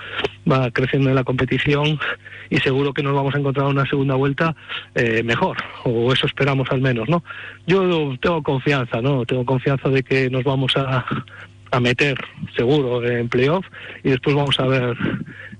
va 0.49 0.71
creciendo 0.71 1.09
en 1.09 1.15
la 1.15 1.23
competición 1.23 1.99
y 2.49 2.57
seguro 2.57 2.93
que 2.93 3.03
nos 3.03 3.13
vamos 3.13 3.35
a 3.35 3.39
encontrar 3.39 3.67
una 3.67 3.85
segunda 3.85 4.15
vuelta 4.15 4.55
eh, 4.95 5.23
mejor 5.23 5.57
o 5.83 6.11
eso 6.11 6.27
esperamos 6.27 6.67
al 6.71 6.81
menos 6.81 7.09
no 7.09 7.23
yo 7.67 8.15
tengo 8.19 8.43
confianza 8.43 9.01
no 9.01 9.25
tengo 9.25 9.45
confianza 9.45 9.89
de 9.89 10.03
que 10.03 10.29
nos 10.29 10.43
vamos 10.43 10.73
a 10.75 11.05
a 11.73 11.79
meter 11.79 12.15
seguro 12.55 13.03
en 13.03 13.27
playoff 13.29 13.65
y 14.03 14.11
después 14.11 14.35
vamos 14.35 14.59
a 14.59 14.67
ver 14.67 14.95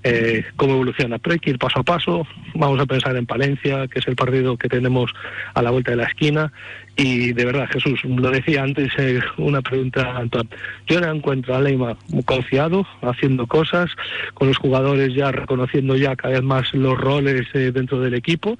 eh, 0.04 0.44
cómo 0.56 0.74
evoluciona. 0.74 1.18
Pero 1.18 1.58
paso 1.58 1.80
a 1.80 1.82
paso, 1.82 2.26
vamos 2.54 2.78
a 2.80 2.86
pensar 2.86 3.16
en 3.16 3.26
Palencia, 3.26 3.88
que 3.88 3.98
es 3.98 4.06
el 4.06 4.14
partido 4.14 4.56
que 4.56 4.68
tenemos 4.68 5.12
a 5.54 5.62
la 5.62 5.70
vuelta 5.70 5.90
de 5.90 5.96
la 5.96 6.04
esquina. 6.04 6.52
Y 6.96 7.32
de 7.32 7.44
verdad, 7.44 7.68
Jesús, 7.72 8.04
lo 8.04 8.30
decía 8.30 8.62
antes, 8.62 8.92
eh, 8.98 9.20
una 9.38 9.60
pregunta, 9.60 10.16
Antoine. 10.16 10.48
Yo 10.86 11.00
le 11.00 11.08
encuentro 11.08 11.56
a 11.56 11.60
Leima 11.60 11.96
confiado, 12.24 12.86
haciendo 13.02 13.48
cosas, 13.48 13.90
con 14.34 14.46
los 14.46 14.58
jugadores 14.58 15.12
ya 15.14 15.32
reconociendo 15.32 15.96
ya 15.96 16.14
cada 16.14 16.34
vez 16.34 16.42
más 16.44 16.72
los 16.74 16.96
roles 16.96 17.48
eh, 17.54 17.72
dentro 17.72 17.98
del 17.98 18.14
equipo 18.14 18.56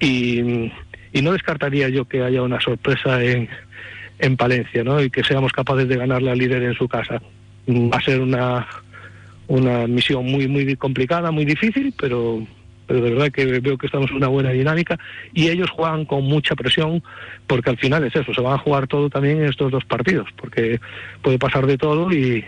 y, 0.00 0.72
y 1.12 1.22
no 1.22 1.32
descartaría 1.32 1.88
yo 1.88 2.04
que 2.06 2.22
haya 2.22 2.42
una 2.42 2.60
sorpresa 2.60 3.22
en 3.22 3.48
en 4.18 4.36
Palencia, 4.36 4.84
¿no? 4.84 5.02
Y 5.02 5.10
que 5.10 5.22
seamos 5.22 5.52
capaces 5.52 5.88
de 5.88 5.96
ganarle 5.96 6.30
al 6.30 6.38
líder 6.38 6.62
en 6.62 6.74
su 6.74 6.88
casa. 6.88 7.20
Va 7.68 7.98
a 7.98 8.00
ser 8.00 8.20
una, 8.20 8.66
una 9.48 9.86
misión 9.86 10.24
muy, 10.24 10.48
muy 10.48 10.76
complicada, 10.76 11.30
muy 11.30 11.44
difícil, 11.44 11.92
pero, 11.98 12.46
pero 12.86 13.00
de 13.00 13.10
verdad 13.10 13.30
que 13.30 13.44
veo 13.60 13.76
que 13.76 13.86
estamos 13.86 14.10
en 14.10 14.16
una 14.16 14.28
buena 14.28 14.50
dinámica 14.50 14.98
y 15.32 15.48
ellos 15.48 15.70
juegan 15.70 16.04
con 16.04 16.24
mucha 16.24 16.54
presión 16.54 17.02
porque 17.46 17.70
al 17.70 17.78
final 17.78 18.04
es 18.04 18.14
eso, 18.14 18.32
se 18.32 18.40
van 18.40 18.54
a 18.54 18.58
jugar 18.58 18.86
todo 18.86 19.10
también 19.10 19.38
en 19.38 19.48
estos 19.48 19.70
dos 19.70 19.84
partidos, 19.84 20.28
porque 20.36 20.80
puede 21.22 21.38
pasar 21.38 21.66
de 21.66 21.78
todo 21.78 22.12
y, 22.12 22.44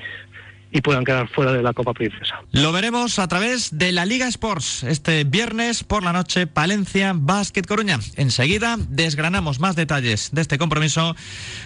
y 0.71 0.81
puedan 0.81 1.05
quedar 1.05 1.29
fuera 1.29 1.53
de 1.53 1.63
la 1.63 1.73
Copa 1.73 1.95
Princesa. 1.95 2.43
Lo 2.53 2.73
veremos 2.73 3.19
a 3.19 3.29
través 3.29 3.79
de 3.79 3.93
la 3.93 4.05
Liga 4.05 4.29
Sports 4.29 4.85
este 4.85 5.25
viernes 5.25 5.85
por 5.85 6.03
la 6.03 6.13
noche, 6.13 6.47
Palencia 6.47 7.13
Básquet 7.15 7.67
Coruña. 7.67 7.99
Enseguida 8.17 8.77
desgranamos 8.89 9.61
más 9.61 9.77
detalles 9.77 10.31
de 10.33 10.43
este 10.43 10.59
compromiso 10.59 11.17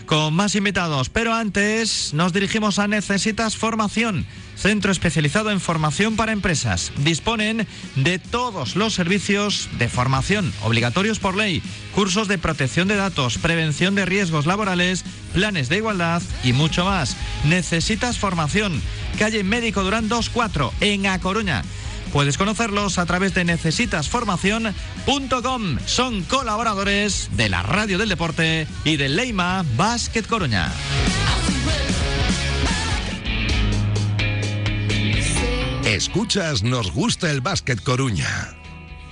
con 0.07 0.35
más 0.35 0.55
invitados, 0.55 1.09
pero 1.09 1.35
antes 1.35 2.15
nos 2.15 2.33
dirigimos 2.33 2.79
a 2.79 2.89
Necesitas 2.89 3.57
Formación 3.57 4.27
centro 4.63 4.93
especializado 4.93 5.51
en 5.51 5.61
formación 5.61 6.15
para 6.15 6.33
empresas. 6.33 6.93
Disponen 6.99 7.67
de 7.97 8.19
todos 8.21 8.77
los 8.77 8.95
servicios 8.95 9.69
de 9.79 9.89
formación 9.89 10.53
obligatorios 10.63 11.19
por 11.19 11.37
ley, 11.37 11.63
cursos 11.95 12.29
de 12.29 12.39
protección 12.39 12.87
de 12.87 12.97
datos, 12.97 13.39
prevención 13.39 13.97
de 13.97 14.07
riesgos 14.07 14.47
laborales, 14.47 15.05
planes 15.35 15.69
de 15.69 15.79
igualdad 15.79 16.23
y 16.45 16.53
mucho 16.53 16.85
más. 16.85 17.17
Necesitas 17.45 18.19
formación. 18.19 18.81
Calle 19.19 19.45
Médico 19.45 19.83
Durán 19.83 20.09
24 20.09 20.73
en 20.81 21.07
A 21.07 21.19
Coruña. 21.19 21.63
Puedes 22.13 22.37
conocerlos 22.37 22.99
a 22.99 23.07
través 23.07 23.33
de 23.35 23.45
necesitasformación.com. 23.45 25.79
Son 25.87 26.23
colaboradores 26.25 27.31
de 27.37 27.49
la 27.49 27.63
Radio 27.63 27.97
del 27.99 28.11
Deporte 28.11 28.67
y 28.85 28.97
de 28.97 29.09
Leima 29.09 29.65
Basket 29.77 30.25
Coruña. 30.25 30.71
Escuchas, 35.85 36.63
nos 36.63 36.93
gusta 36.93 37.31
el 37.31 37.41
básquet 37.41 37.83
Coruña. 37.83 38.62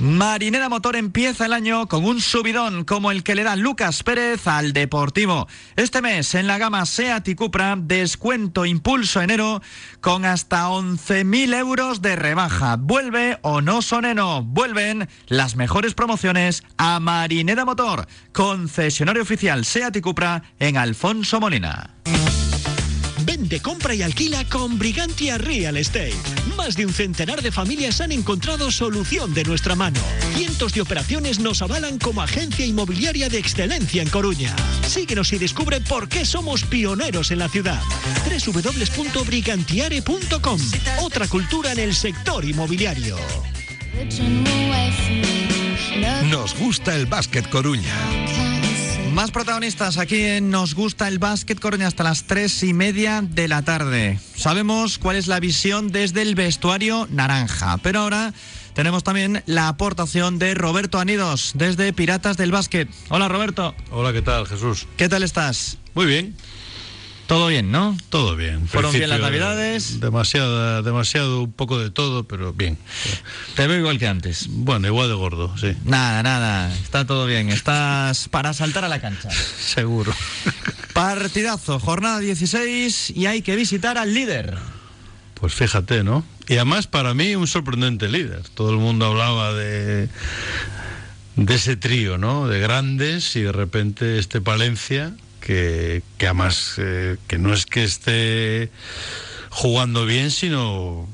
Marinera 0.01 0.71
Motor 0.71 0.97
empieza 0.97 1.45
el 1.45 1.53
año 1.53 1.87
con 1.87 2.07
un 2.07 2.23
subidón 2.23 2.85
como 2.85 3.11
el 3.11 3.23
que 3.23 3.35
le 3.35 3.45
da 3.45 3.55
Lucas 3.55 4.03
Pérez 4.03 4.47
al 4.47 4.73
Deportivo. 4.73 5.47
Este 5.77 6.01
mes 6.01 6.35
en 6.35 6.47
la 6.47 6.57
gama 6.57 6.87
SEAT 6.87 7.29
y 7.29 7.35
Cupra, 7.35 7.77
descuento 7.77 8.65
impulso 8.65 9.21
enero 9.21 9.61
con 10.01 10.25
hasta 10.25 10.69
11.000 10.69 11.55
euros 11.55 12.01
de 12.01 12.17
rebaja. 12.17 12.77
Vuelve 12.77 13.39
o 13.43 13.61
no 13.61 13.83
soneno, 13.83 14.43
vuelven 14.43 15.07
las 15.27 15.57
mejores 15.57 15.93
promociones 15.93 16.65
a 16.79 16.99
Marinera 16.99 17.67
Motor, 17.67 18.07
concesionario 18.33 19.23
oficial 19.23 19.67
SEAT 19.67 19.97
y 19.97 20.01
Cupra 20.01 20.43
en 20.59 20.79
Alfonso 20.79 21.41
Molina. 21.41 21.91
Vende, 23.31 23.61
compra 23.61 23.95
y 23.95 24.03
alquila 24.03 24.45
con 24.45 24.77
Brigantia 24.77 25.39
Real 25.39 25.77
Estate. 25.77 26.17
Más 26.57 26.75
de 26.75 26.85
un 26.85 26.93
centenar 26.93 27.43
de 27.43 27.53
familias 27.53 28.01
han 28.01 28.11
encontrado 28.11 28.73
solución 28.73 29.33
de 29.35 29.45
nuestra 29.45 29.77
mano. 29.77 30.01
Cientos 30.35 30.75
de 30.75 30.81
operaciones 30.81 31.39
nos 31.39 31.63
avalan 31.63 32.01
como 32.01 32.23
agencia 32.23 32.67
inmobiliaria 32.67 33.29
de 33.29 33.39
excelencia 33.39 34.03
en 34.03 34.09
Coruña. 34.09 34.53
Síguenos 34.85 35.33
y 35.33 35.39
descubre 35.39 35.81
por 35.81 36.09
qué 36.09 36.25
somos 36.25 36.65
pioneros 36.65 37.31
en 37.31 37.39
la 37.39 37.49
ciudad. 37.49 37.81
www.brigantiare.com. 38.27 40.61
Otra 41.01 41.29
cultura 41.29 41.71
en 41.71 41.79
el 41.79 41.95
sector 41.95 42.45
inmobiliario. 42.45 43.17
Nos 46.29 46.59
gusta 46.59 46.97
el 46.97 47.07
básquet 47.07 47.49
Coruña. 47.49 47.95
Más 49.13 49.33
protagonistas 49.33 49.99
aquí 49.99 50.23
en 50.23 50.51
Nos 50.51 50.75
gusta 50.75 51.09
el 51.09 51.19
básquet 51.19 51.59
Coruña 51.59 51.89
hasta 51.89 52.05
las 52.05 52.25
tres 52.25 52.63
y 52.63 52.73
media 52.73 53.23
de 53.23 53.49
la 53.49 53.63
tarde. 53.63 54.21
Sabemos 54.37 54.99
cuál 54.99 55.17
es 55.17 55.27
la 55.27 55.41
visión 55.41 55.91
desde 55.91 56.23
el 56.23 56.37
vestuario 56.37 57.09
naranja, 57.11 57.79
pero 57.79 58.01
ahora 58.01 58.33
tenemos 58.73 59.03
también 59.03 59.43
la 59.47 59.67
aportación 59.67 60.39
de 60.39 60.55
Roberto 60.55 61.01
Anidos 61.01 61.53
desde 61.55 61.93
Piratas 61.93 62.37
del 62.37 62.53
Básquet. 62.53 62.89
Hola 63.09 63.29
Roberto. 63.29 63.75
Hola, 63.91 64.13
¿qué 64.13 64.23
tal 64.23 64.47
Jesús? 64.47 64.87
¿Qué 64.97 65.09
tal 65.09 65.25
estás? 65.25 65.79
Muy 65.95 66.07
bien. 66.07 66.37
Todo 67.31 67.47
bien, 67.47 67.71
¿no? 67.71 67.97
Todo 68.09 68.35
bien. 68.35 68.67
¿Fueron 68.67 68.93
bien 68.93 69.09
las 69.09 69.21
navidades? 69.21 70.01
Demasiado, 70.01 70.83
demasiado, 70.83 71.43
un 71.45 71.53
poco 71.53 71.79
de 71.79 71.89
todo, 71.89 72.25
pero 72.25 72.53
bien. 72.53 72.77
Te 73.55 73.69
veo 73.69 73.79
igual 73.79 74.01
que 74.01 74.09
antes. 74.09 74.49
Bueno, 74.49 74.89
igual 74.89 75.07
de 75.07 75.15
gordo, 75.15 75.57
sí. 75.57 75.77
Nada, 75.85 76.25
nada, 76.25 76.75
está 76.75 77.07
todo 77.07 77.27
bien. 77.27 77.49
Estás 77.49 78.29
para 78.29 78.53
saltar 78.53 78.85
a 78.85 78.89
la 78.89 79.01
cancha. 79.01 79.31
Seguro. 79.61 80.13
Partidazo, 80.93 81.79
jornada 81.79 82.19
16 82.19 83.11
y 83.11 83.27
hay 83.27 83.43
que 83.43 83.55
visitar 83.55 83.97
al 83.97 84.13
líder. 84.13 84.59
Pues 85.35 85.55
fíjate, 85.55 86.03
¿no? 86.03 86.25
Y 86.49 86.55
además 86.55 86.89
para 86.89 87.15
mí 87.15 87.37
un 87.37 87.47
sorprendente 87.47 88.09
líder. 88.09 88.43
Todo 88.55 88.73
el 88.73 88.79
mundo 88.79 89.07
hablaba 89.07 89.53
de 89.53 90.09
de 91.37 91.55
ese 91.55 91.77
trío, 91.77 92.19
¿no? 92.19 92.49
De 92.49 92.59
grandes 92.59 93.37
y 93.37 93.43
de 93.43 93.53
repente 93.53 94.19
este 94.19 94.41
Palencia 94.41 95.15
que, 95.41 96.03
que 96.19 96.27
además 96.27 96.75
eh, 96.79 97.17
que 97.27 97.39
no 97.39 97.53
es 97.53 97.67
que 97.67 97.85
esté 97.85 98.71
jugando 99.51 100.07
bien, 100.07 100.31
sino 100.31 101.09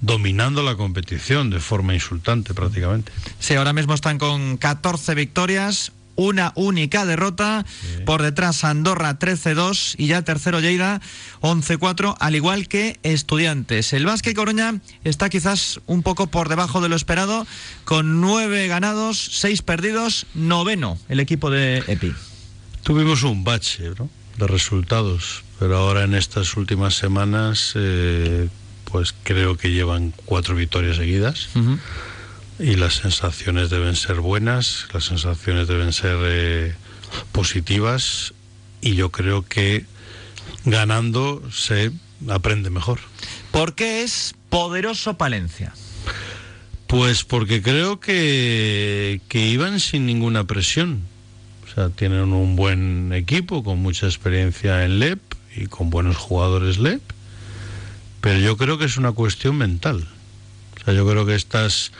dominando 0.00 0.62
la 0.62 0.76
competición 0.76 1.50
de 1.50 1.60
forma 1.60 1.94
insultante 1.94 2.54
prácticamente. 2.54 3.12
Sí, 3.38 3.54
ahora 3.54 3.72
mismo 3.72 3.94
están 3.94 4.18
con 4.18 4.56
14 4.56 5.14
victorias, 5.14 5.92
una 6.18 6.52
única 6.56 7.06
derrota. 7.06 7.64
Por 8.04 8.22
detrás 8.22 8.64
Andorra 8.64 9.18
13-2 9.18 9.94
y 9.98 10.08
ya 10.08 10.22
tercero 10.22 10.60
Lleida 10.60 11.00
11-4, 11.40 12.16
al 12.18 12.34
igual 12.34 12.68
que 12.68 12.98
Estudiantes. 13.02 13.92
El 13.92 14.04
Vázquez 14.04 14.34
Coruña 14.34 14.80
está 15.04 15.28
quizás 15.28 15.80
un 15.86 16.02
poco 16.02 16.26
por 16.26 16.48
debajo 16.48 16.80
de 16.80 16.88
lo 16.88 16.96
esperado, 16.96 17.46
con 17.84 18.20
nueve 18.20 18.66
ganados, 18.66 19.30
seis 19.32 19.62
perdidos, 19.62 20.26
noveno 20.34 20.98
el 21.08 21.20
equipo 21.20 21.50
de 21.50 21.84
EPI. 21.86 22.14
Tuvimos 22.88 23.22
un 23.22 23.44
bache 23.44 23.90
de 24.38 24.46
resultados, 24.46 25.44
pero 25.58 25.76
ahora 25.76 26.04
en 26.04 26.14
estas 26.14 26.56
últimas 26.56 26.94
semanas, 26.94 27.72
eh, 27.74 28.48
pues 28.86 29.14
creo 29.24 29.58
que 29.58 29.72
llevan 29.72 30.14
cuatro 30.24 30.54
victorias 30.54 30.96
seguidas 30.96 31.50
y 32.58 32.76
las 32.76 32.94
sensaciones 32.94 33.68
deben 33.68 33.94
ser 33.94 34.20
buenas, 34.20 34.88
las 34.94 35.04
sensaciones 35.04 35.68
deben 35.68 35.92
ser 35.92 36.16
eh, 36.22 36.74
positivas 37.30 38.32
y 38.80 38.94
yo 38.94 39.10
creo 39.12 39.44
que 39.44 39.84
ganando 40.64 41.42
se 41.52 41.92
aprende 42.30 42.70
mejor. 42.70 43.00
¿Por 43.50 43.74
qué 43.74 44.02
es 44.02 44.34
poderoso 44.48 45.18
Palencia? 45.18 45.74
Pues 46.86 47.22
porque 47.22 47.60
creo 47.60 48.00
que, 48.00 49.20
que 49.28 49.46
iban 49.46 49.78
sin 49.78 50.06
ninguna 50.06 50.44
presión. 50.44 51.02
O 51.70 51.74
sea, 51.74 51.90
tienen 51.90 52.32
un 52.32 52.56
buen 52.56 53.12
equipo 53.12 53.62
con 53.62 53.78
mucha 53.78 54.06
experiencia 54.06 54.84
en 54.84 54.98
LEP 54.98 55.20
y 55.54 55.66
con 55.66 55.90
buenos 55.90 56.16
jugadores 56.16 56.78
LEP. 56.78 57.02
Pero 58.20 58.38
yo 58.40 58.56
creo 58.56 58.78
que 58.78 58.86
es 58.86 58.96
una 58.96 59.12
cuestión 59.12 59.56
mental. 59.56 60.06
O 60.80 60.84
sea, 60.84 60.94
yo 60.94 61.06
creo 61.06 61.26
que 61.26 61.34
estas 61.34 61.92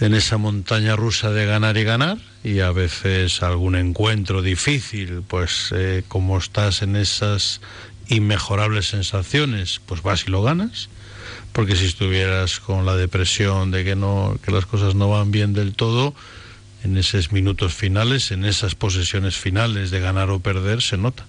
en 0.00 0.14
esa 0.14 0.36
montaña 0.36 0.94
rusa 0.94 1.30
de 1.30 1.46
ganar 1.46 1.76
y 1.78 1.84
ganar 1.84 2.18
y 2.44 2.60
a 2.60 2.70
veces 2.70 3.42
algún 3.42 3.76
encuentro 3.76 4.42
difícil, 4.42 5.22
pues 5.26 5.70
eh, 5.74 6.04
como 6.06 6.36
estás 6.36 6.82
en 6.82 6.96
esas 6.96 7.60
inmejorables 8.08 8.88
sensaciones, 8.88 9.80
pues 9.86 10.02
vas 10.02 10.24
y 10.26 10.30
lo 10.30 10.42
ganas, 10.42 10.90
porque 11.52 11.76
si 11.76 11.86
estuvieras 11.86 12.60
con 12.60 12.84
la 12.84 12.94
depresión 12.94 13.70
de 13.70 13.84
que 13.84 13.96
no 13.96 14.38
que 14.44 14.52
las 14.52 14.66
cosas 14.66 14.94
no 14.94 15.08
van 15.08 15.30
bien 15.30 15.54
del 15.54 15.74
todo, 15.74 16.14
en 16.86 16.96
esos 16.96 17.32
minutos 17.32 17.74
finales, 17.74 18.30
en 18.30 18.44
esas 18.44 18.76
posesiones 18.76 19.36
finales 19.36 19.90
de 19.90 20.00
ganar 20.00 20.30
o 20.30 20.38
perder 20.40 20.80
se 20.80 20.96
nota. 20.96 21.26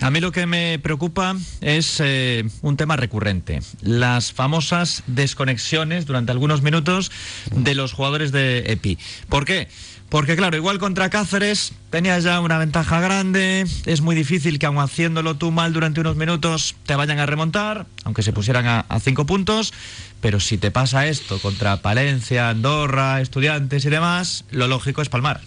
A 0.00 0.10
mí 0.10 0.20
lo 0.20 0.32
que 0.32 0.46
me 0.46 0.78
preocupa 0.78 1.36
es 1.60 2.00
eh, 2.00 2.44
un 2.62 2.76
tema 2.76 2.96
recurrente, 2.96 3.60
las 3.80 4.32
famosas 4.32 5.02
desconexiones 5.06 6.04
durante 6.06 6.32
algunos 6.32 6.62
minutos 6.62 7.10
de 7.52 7.74
los 7.74 7.92
jugadores 7.92 8.32
de 8.32 8.64
EPI. 8.72 8.98
¿Por 9.28 9.44
qué? 9.44 9.68
Porque 10.10 10.36
claro, 10.36 10.56
igual 10.56 10.78
contra 10.78 11.10
Cáceres 11.10 11.72
tenías 11.90 12.22
ya 12.22 12.40
una 12.40 12.58
ventaja 12.58 13.00
grande, 13.00 13.66
es 13.86 14.00
muy 14.00 14.14
difícil 14.14 14.58
que 14.58 14.66
aun 14.66 14.78
haciéndolo 14.78 15.36
tú 15.36 15.50
mal 15.50 15.72
durante 15.72 16.00
unos 16.00 16.16
minutos 16.16 16.76
te 16.86 16.94
vayan 16.94 17.18
a 17.18 17.26
remontar, 17.26 17.86
aunque 18.04 18.22
se 18.22 18.32
pusieran 18.32 18.66
a, 18.66 18.80
a 18.80 19.00
cinco 19.00 19.26
puntos, 19.26 19.72
pero 20.20 20.38
si 20.38 20.58
te 20.58 20.70
pasa 20.70 21.06
esto 21.06 21.38
contra 21.40 21.78
Palencia, 21.82 22.50
Andorra, 22.50 23.20
estudiantes 23.20 23.84
y 23.86 23.90
demás, 23.90 24.44
lo 24.50 24.68
lógico 24.68 25.02
es 25.02 25.08
palmar. 25.08 25.40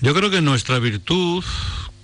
Yo 0.00 0.14
creo 0.14 0.30
que 0.30 0.40
nuestra 0.40 0.78
virtud 0.78 1.44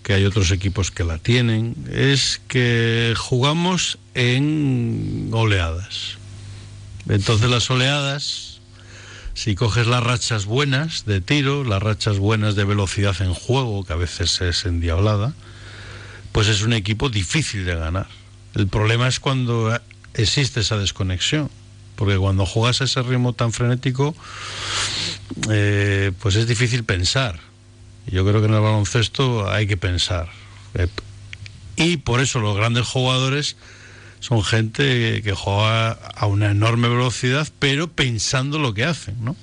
que 0.06 0.14
hay 0.14 0.24
otros 0.24 0.52
equipos 0.52 0.92
que 0.92 1.02
la 1.02 1.18
tienen, 1.18 1.74
es 1.90 2.40
que 2.46 3.12
jugamos 3.16 3.98
en 4.14 5.30
oleadas. 5.32 6.18
Entonces 7.08 7.50
las 7.50 7.68
oleadas, 7.72 8.60
si 9.34 9.56
coges 9.56 9.88
las 9.88 10.04
rachas 10.04 10.44
buenas 10.44 11.06
de 11.06 11.20
tiro, 11.20 11.64
las 11.64 11.82
rachas 11.82 12.20
buenas 12.20 12.54
de 12.54 12.62
velocidad 12.62 13.20
en 13.20 13.34
juego, 13.34 13.82
que 13.82 13.94
a 13.94 13.96
veces 13.96 14.40
es 14.42 14.64
endiablada, 14.64 15.34
pues 16.30 16.46
es 16.46 16.62
un 16.62 16.72
equipo 16.72 17.08
difícil 17.08 17.64
de 17.64 17.74
ganar. 17.74 18.06
El 18.54 18.68
problema 18.68 19.08
es 19.08 19.18
cuando 19.18 19.76
existe 20.14 20.60
esa 20.60 20.78
desconexión, 20.78 21.50
porque 21.96 22.16
cuando 22.16 22.46
juegas 22.46 22.80
a 22.80 22.84
ese 22.84 23.02
ritmo 23.02 23.32
tan 23.32 23.52
frenético, 23.52 24.14
eh, 25.50 26.12
pues 26.20 26.36
es 26.36 26.46
difícil 26.46 26.84
pensar. 26.84 27.40
Yo 28.06 28.24
creo 28.24 28.40
que 28.40 28.46
en 28.46 28.54
el 28.54 28.60
baloncesto 28.60 29.50
hay 29.50 29.66
que 29.66 29.76
pensar. 29.76 30.28
Eh, 30.74 30.88
y 31.76 31.98
por 31.98 32.20
eso 32.20 32.40
los 32.40 32.56
grandes 32.56 32.86
jugadores 32.86 33.56
son 34.20 34.42
gente 34.42 35.20
que 35.22 35.32
juega 35.32 35.90
a 35.92 36.26
una 36.26 36.50
enorme 36.50 36.88
velocidad, 36.88 37.46
pero 37.58 37.88
pensando 37.88 38.58
lo 38.58 38.74
que 38.74 38.84
hacen, 38.84 39.16
¿no? 39.22 39.36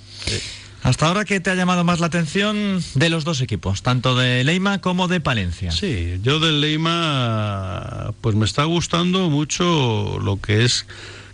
Hasta 0.82 1.08
ahora, 1.08 1.24
¿qué 1.24 1.40
te 1.40 1.50
ha 1.50 1.56
llamado 1.56 1.86
más 1.86 2.02
la 2.02 2.08
atención 2.08 2.84
de 2.96 3.10
los 3.10 3.24
dos 3.24 3.40
equipos, 3.40 3.84
tanto 3.84 4.18
de 4.18 4.44
Leima 4.44 4.82
como 4.82 5.08
de 5.08 5.22
Palencia? 5.22 5.72
Sí, 5.72 6.20
yo 6.22 6.42
del 6.42 6.60
Leima, 6.60 8.14
pues 8.20 8.36
me 8.36 8.44
está 8.44 8.66
gustando 8.66 9.30
mucho 9.30 10.20
lo 10.22 10.42
que 10.42 10.66
es 10.66 10.86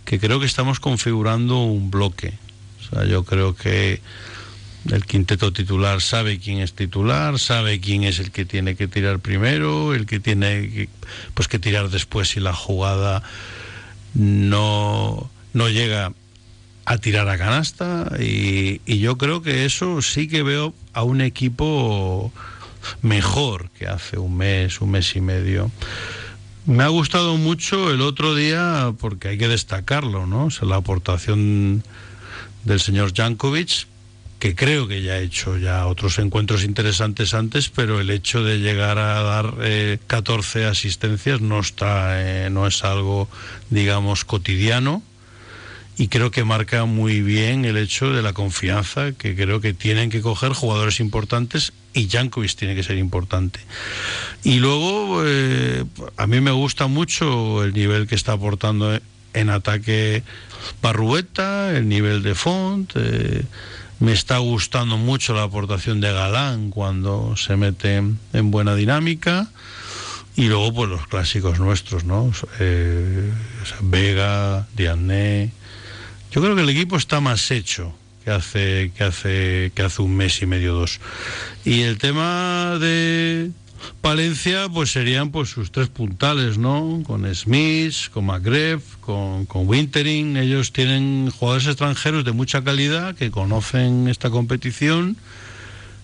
que 0.04 0.20
creo 0.20 0.38
que 0.38 0.46
estamos 0.46 0.78
configurando 0.78 1.58
un 1.58 1.90
bloque. 1.90 2.34
O 2.80 2.94
sea, 2.94 3.04
yo 3.06 3.24
creo 3.24 3.56
que 3.56 4.00
el 4.88 5.04
quinteto 5.04 5.52
titular 5.52 6.00
sabe 6.00 6.38
quién 6.38 6.58
es 6.58 6.72
titular, 6.72 7.38
sabe 7.38 7.80
quién 7.80 8.04
es 8.04 8.18
el 8.18 8.30
que 8.30 8.44
tiene 8.44 8.76
que 8.76 8.88
tirar 8.88 9.18
primero, 9.18 9.94
el 9.94 10.06
que 10.06 10.20
tiene 10.20 10.70
que, 10.70 10.88
pues 11.34 11.48
que 11.48 11.58
tirar 11.58 11.90
después 11.90 12.28
si 12.28 12.40
la 12.40 12.54
jugada 12.54 13.22
no, 14.14 15.30
no 15.52 15.68
llega 15.68 16.12
a 16.86 16.98
tirar 16.98 17.28
a 17.28 17.38
canasta 17.38 18.10
y, 18.18 18.80
yo 18.98 19.16
creo 19.18 19.42
que 19.42 19.64
eso 19.64 20.02
sí 20.02 20.28
que 20.28 20.42
veo 20.42 20.74
a 20.92 21.02
un 21.02 21.20
equipo 21.20 22.32
mejor 23.02 23.70
que 23.70 23.86
hace 23.86 24.18
un 24.18 24.36
mes, 24.36 24.80
un 24.80 24.90
mes 24.90 25.14
y 25.14 25.20
medio. 25.20 25.70
Me 26.66 26.82
ha 26.82 26.88
gustado 26.88 27.36
mucho 27.36 27.92
el 27.92 28.00
otro 28.00 28.34
día, 28.34 28.92
porque 28.98 29.28
hay 29.28 29.38
que 29.38 29.48
destacarlo, 29.48 30.26
¿no? 30.26 30.46
O 30.46 30.50
sea, 30.50 30.68
la 30.68 30.76
aportación 30.76 31.82
del 32.64 32.80
señor 32.80 33.12
Jankovic, 33.14 33.86
que 34.40 34.54
creo 34.54 34.88
que 34.88 35.02
ya 35.02 35.12
ha 35.12 35.18
hecho 35.18 35.58
ya 35.58 35.86
otros 35.86 36.18
encuentros 36.18 36.64
interesantes 36.64 37.34
antes, 37.34 37.68
pero 37.68 38.00
el 38.00 38.08
hecho 38.08 38.42
de 38.42 38.58
llegar 38.58 38.98
a 38.98 39.22
dar 39.22 39.54
eh, 39.60 39.98
14 40.06 40.64
asistencias 40.64 41.42
no 41.42 41.60
está, 41.60 42.46
eh, 42.46 42.50
no 42.50 42.66
es 42.66 42.82
algo, 42.82 43.28
digamos, 43.68 44.24
cotidiano. 44.24 45.02
Y 45.98 46.08
creo 46.08 46.30
que 46.30 46.44
marca 46.44 46.86
muy 46.86 47.20
bien 47.20 47.66
el 47.66 47.76
hecho 47.76 48.10
de 48.10 48.22
la 48.22 48.32
confianza 48.32 49.12
que 49.12 49.36
creo 49.36 49.60
que 49.60 49.74
tienen 49.74 50.08
que 50.08 50.22
coger 50.22 50.52
jugadores 50.52 50.98
importantes 50.98 51.74
y 51.92 52.08
Jankovic 52.08 52.54
tiene 52.54 52.74
que 52.74 52.82
ser 52.82 52.96
importante. 52.96 53.60
Y 54.42 54.60
luego, 54.60 55.22
eh, 55.26 55.84
a 56.16 56.26
mí 56.26 56.40
me 56.40 56.52
gusta 56.52 56.86
mucho 56.86 57.62
el 57.62 57.74
nivel 57.74 58.06
que 58.06 58.14
está 58.14 58.32
aportando 58.32 58.98
en 59.34 59.50
ataque 59.50 60.22
Barrueta, 60.80 61.76
el 61.76 61.86
nivel 61.90 62.22
de 62.22 62.34
Font. 62.34 62.94
Me 64.00 64.12
está 64.12 64.38
gustando 64.38 64.96
mucho 64.96 65.34
la 65.34 65.42
aportación 65.42 66.00
de 66.00 66.12
Galán 66.12 66.70
cuando 66.70 67.36
se 67.36 67.56
mete 67.56 67.96
en 67.96 68.50
buena 68.50 68.74
dinámica. 68.74 69.48
Y 70.36 70.46
luego, 70.48 70.72
pues 70.72 70.88
los 70.88 71.06
clásicos 71.06 71.58
nuestros, 71.58 72.04
¿no? 72.04 72.32
Eh, 72.60 73.30
Vega, 73.82 74.66
Diané. 74.74 75.52
Yo 76.32 76.40
creo 76.40 76.56
que 76.56 76.62
el 76.62 76.70
equipo 76.70 76.96
está 76.96 77.20
más 77.20 77.50
hecho 77.50 77.94
que 78.24 78.30
hace, 78.30 78.92
que 78.96 79.04
hace, 79.04 79.72
que 79.74 79.82
hace 79.82 80.00
un 80.00 80.16
mes 80.16 80.40
y 80.40 80.46
medio, 80.46 80.72
dos. 80.72 80.98
Y 81.64 81.82
el 81.82 81.98
tema 81.98 82.78
de 82.80 83.50
Palencia, 84.00 84.68
pues 84.72 84.90
serían 84.90 85.30
pues 85.30 85.50
sus 85.50 85.72
tres 85.72 85.88
puntales, 85.88 86.58
¿no? 86.58 87.02
Con 87.06 87.32
Smith, 87.34 88.08
con 88.12 88.26
McGreff, 88.26 88.96
con, 89.00 89.46
con 89.46 89.68
Wintering. 89.68 90.36
Ellos 90.36 90.72
tienen 90.72 91.30
jugadores 91.30 91.66
extranjeros 91.66 92.24
de 92.24 92.32
mucha 92.32 92.62
calidad 92.62 93.14
que 93.14 93.30
conocen 93.30 94.08
esta 94.08 94.30
competición, 94.30 95.16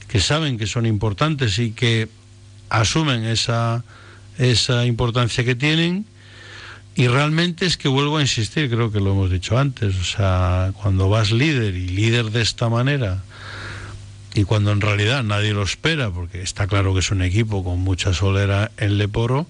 que 0.08 0.20
saben 0.20 0.58
que 0.58 0.66
son 0.66 0.86
importantes 0.86 1.58
y 1.58 1.72
que 1.72 2.08
asumen 2.68 3.24
esa, 3.24 3.84
esa 4.38 4.84
importancia 4.84 5.44
que 5.44 5.54
tienen. 5.54 6.06
Y 6.94 7.08
realmente 7.08 7.66
es 7.66 7.76
que 7.76 7.88
vuelvo 7.88 8.16
a 8.16 8.22
insistir, 8.22 8.70
creo 8.70 8.90
que 8.90 9.00
lo 9.00 9.12
hemos 9.12 9.30
dicho 9.30 9.58
antes, 9.58 9.96
o 9.96 10.04
sea, 10.04 10.72
cuando 10.80 11.10
vas 11.10 11.30
líder 11.30 11.74
y 11.74 11.88
líder 11.88 12.30
de 12.30 12.40
esta 12.40 12.70
manera, 12.70 13.22
y 14.37 14.44
cuando 14.44 14.70
en 14.70 14.83
realidad 14.83 15.25
nadie 15.25 15.55
lo 15.55 15.62
espera, 15.62 16.11
porque 16.11 16.42
está 16.42 16.66
claro 16.66 16.92
que 16.92 17.01
es 17.01 17.11
un 17.11 17.22
equipo 17.22 17.64
con 17.64 17.81
mucha 17.81 18.12
solera 18.12 18.70
en 18.77 18.99
Leporo, 18.99 19.46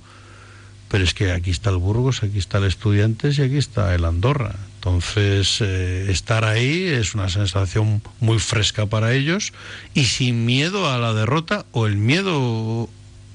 pero 0.89 1.03
es 1.03 1.13
que 1.13 1.33
aquí 1.33 1.51
está 1.51 1.71
el 1.71 1.79
Burgos, 1.79 2.23
aquí 2.23 2.39
está 2.39 2.59
el 2.59 2.65
Estudiantes 2.65 3.37
y 3.39 3.43
aquí 3.43 3.57
está 3.57 3.93
el 3.97 4.05
Andorra. 4.05 4.55
Entonces, 4.77 5.61
eh, 5.61 6.07
estar 6.09 6.45
ahí 6.45 6.85
es 6.85 7.17
una 7.17 7.29
sensación 7.29 8.01
muy 8.21 8.39
fresca 8.39 8.87
para 8.87 9.13
ellos 9.13 9.53
y 9.93 10.05
sin 10.05 10.47
miedo 10.47 10.89
a 10.89 10.99
la 10.99 11.13
derrota 11.13 11.67
o 11.73 11.89
el 11.89 11.97
miedo 11.97 12.89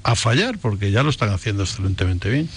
a 0.03 0.15
fallar, 0.15 0.57
porque 0.57 0.91
ya 0.91 1.03
lo 1.03 1.09
están 1.09 1.31
haciendo 1.31 1.63
excelentemente 1.63 2.29
bien. 2.29 2.49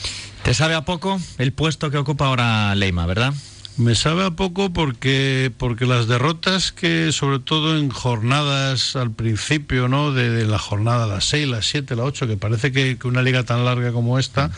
Te 0.45 0.55
sabe 0.55 0.75
a 0.75 0.85
poco 0.85 1.21
el 1.39 1.53
puesto 1.53 1.91
que 1.91 1.99
ocupa 1.99 2.27
ahora 2.27 2.73
Leima, 2.77 3.07
¿verdad? 3.07 3.35
Me 3.77 3.97
sabe 3.97 4.25
a 4.25 4.31
poco 4.31 4.73
porque, 4.73 5.51
porque 5.59 5.85
las 5.85 6.07
derrotas 6.07 6.71
que, 6.71 7.11
sobre 7.11 7.41
todo 7.41 7.77
en 7.77 7.91
jornadas 7.91 8.95
al 8.95 9.11
principio, 9.11 9.89
¿no? 9.89 10.13
De, 10.13 10.47
la 10.47 10.61
jornada, 10.61 11.09
las 11.09 11.25
6, 11.25 11.49
las 11.49 11.67
7, 11.67 11.97
las 11.97 12.07
8, 12.07 12.29
que 12.29 12.37
parece 12.37 12.71
que, 12.71 12.97
que, 12.97 13.09
una 13.09 13.21
liga 13.21 13.43
tan 13.43 13.65
larga 13.65 13.91
como 13.91 14.21
esta, 14.21 14.53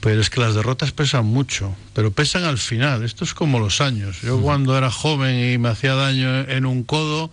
pero 0.00 0.20
es 0.20 0.30
que 0.30 0.40
las 0.40 0.56
derrotas 0.56 0.90
pesan 0.90 1.26
mucho, 1.26 1.76
pero 1.94 2.10
pesan 2.10 2.42
al 2.42 2.58
final. 2.58 3.04
Esto 3.04 3.22
es 3.22 3.34
como 3.34 3.60
los 3.60 3.80
años. 3.80 4.20
Yo 4.22 4.40
cuando 4.40 4.76
era 4.76 4.90
joven 4.90 5.52
y 5.52 5.56
me 5.58 5.68
hacía 5.68 5.94
daño 5.94 6.40
en 6.40 6.66
un 6.66 6.82
codo, 6.82 7.30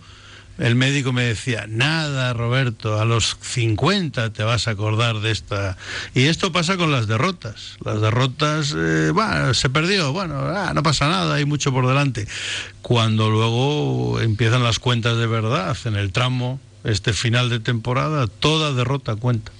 el 0.62 0.76
médico 0.76 1.12
me 1.12 1.24
decía, 1.24 1.66
nada, 1.68 2.32
Roberto, 2.34 3.00
a 3.00 3.04
los 3.04 3.36
50 3.40 4.32
te 4.32 4.44
vas 4.44 4.68
a 4.68 4.70
acordar 4.70 5.18
de 5.18 5.32
esta. 5.32 5.76
Y 6.14 6.26
esto 6.26 6.52
pasa 6.52 6.76
con 6.76 6.92
las 6.92 7.08
derrotas. 7.08 7.78
Las 7.84 8.00
derrotas, 8.00 8.72
eh, 8.78 9.10
bueno, 9.12 9.54
se 9.54 9.70
perdió, 9.70 10.12
bueno, 10.12 10.36
ah, 10.38 10.70
no 10.72 10.84
pasa 10.84 11.08
nada, 11.08 11.34
hay 11.34 11.46
mucho 11.46 11.72
por 11.72 11.88
delante. 11.88 12.28
Cuando 12.80 13.28
luego 13.28 14.20
empiezan 14.20 14.62
las 14.62 14.78
cuentas 14.78 15.18
de 15.18 15.26
verdad, 15.26 15.76
en 15.84 15.96
el 15.96 16.12
tramo, 16.12 16.60
este 16.84 17.12
final 17.12 17.50
de 17.50 17.58
temporada, 17.58 18.28
toda 18.28 18.72
derrota 18.72 19.16
cuenta. 19.16 19.50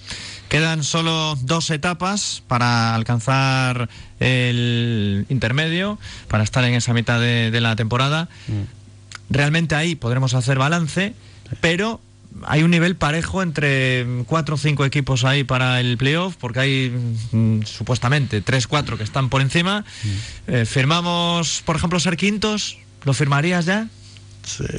Quedan 0.49 0.85
solo 0.85 1.37
dos 1.43 1.71
etapas 1.71 2.45
para 2.47 2.95
alcanzar 2.95 3.89
el 4.21 5.27
intermedio, 5.31 5.99
para 6.29 6.45
estar 6.45 6.63
en 6.63 6.75
esa 6.75 6.95
mitad 6.95 7.19
de, 7.19 7.61
la 7.61 7.75
temporada. 7.75 8.29
Mm 8.47 8.82
realmente 9.31 9.75
ahí 9.75 9.95
podremos 9.95 10.35
hacer 10.35 10.59
balance, 10.59 11.15
pero 11.61 12.01
hay 12.45 12.63
un 12.63 12.71
nivel 12.71 12.97
parejo 12.97 13.43
entre 13.43 14.07
cuatro 14.27 14.55
o 14.55 14.59
cinco 14.59 14.85
equipos 14.85 15.25
ahí 15.25 15.45
para 15.45 15.81
el 15.81 15.97
playoff, 15.99 16.37
porque 16.37 16.61
hay 16.61 16.93
mm, 17.33 17.63
supuestamente 17.65 18.41
tres, 18.41 18.67
cuatro 18.67 18.97
que 18.97 19.05
están 19.05 19.29
por 19.29 19.41
encima. 19.43 19.85
Mm. 20.03 20.09
Eh, 20.49 20.65
firmamos, 20.65 21.63
por 21.65 21.77
ejemplo, 21.77 22.01
ser 22.01 22.17
quintos. 22.17 22.79
¿Lo 23.05 23.15
firmarías 23.15 23.67
ya? 23.67 23.89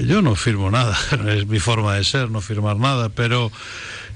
yo 0.01 0.21
no 0.21 0.35
firmo 0.35 0.71
nada, 0.71 0.97
es 1.29 1.47
mi 1.47 1.59
forma 1.59 1.95
de 1.95 2.03
ser, 2.03 2.29
no 2.29 2.41
firmar 2.41 2.77
nada, 2.77 3.09
pero 3.09 3.51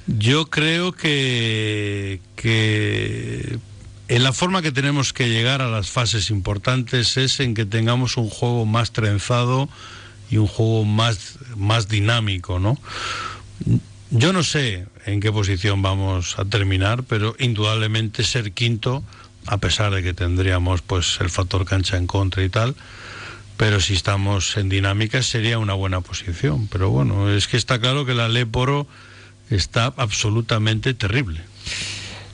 yo 0.07 0.49
creo 0.49 0.91
que, 0.91 2.19
que 2.35 3.59
en 4.07 4.23
la 4.23 4.33
forma 4.33 4.61
que 4.61 4.71
tenemos 4.71 5.13
que 5.13 5.29
llegar 5.29 5.61
a 5.61 5.69
las 5.69 5.89
fases 5.89 6.29
importantes 6.29 7.17
es 7.17 7.39
en 7.39 7.53
que 7.53 7.65
tengamos 7.65 8.17
un 8.17 8.29
juego 8.29 8.65
más 8.65 8.91
trenzado, 8.91 9.69
y 10.29 10.37
un 10.37 10.47
juego 10.47 10.83
más, 10.83 11.37
más 11.55 11.87
dinámico, 11.87 12.59
¿no? 12.59 12.77
Yo 14.09 14.31
no 14.33 14.43
sé 14.43 14.85
en 15.05 15.19
qué 15.19 15.31
posición 15.31 15.81
vamos 15.81 16.39
a 16.39 16.45
terminar, 16.45 17.03
pero 17.03 17.35
indudablemente 17.39 18.23
ser 18.23 18.51
quinto, 18.53 19.03
a 19.45 19.57
pesar 19.57 19.93
de 19.93 20.03
que 20.03 20.13
tendríamos 20.13 20.81
pues 20.81 21.17
el 21.21 21.29
factor 21.29 21.65
cancha 21.65 21.97
en 21.97 22.07
contra 22.07 22.43
y 22.43 22.49
tal, 22.49 22.75
pero 23.57 23.79
si 23.79 23.93
estamos 23.95 24.55
en 24.57 24.69
dinámica 24.69 25.21
sería 25.23 25.57
una 25.59 25.73
buena 25.73 26.01
posición. 26.01 26.67
Pero 26.67 26.89
bueno, 26.89 27.29
es 27.29 27.47
que 27.47 27.57
está 27.57 27.79
claro 27.79 28.05
que 28.05 28.13
la 28.13 28.29
Leporo 28.29 28.87
está 29.49 29.93
absolutamente 29.97 30.93
terrible. 30.93 31.41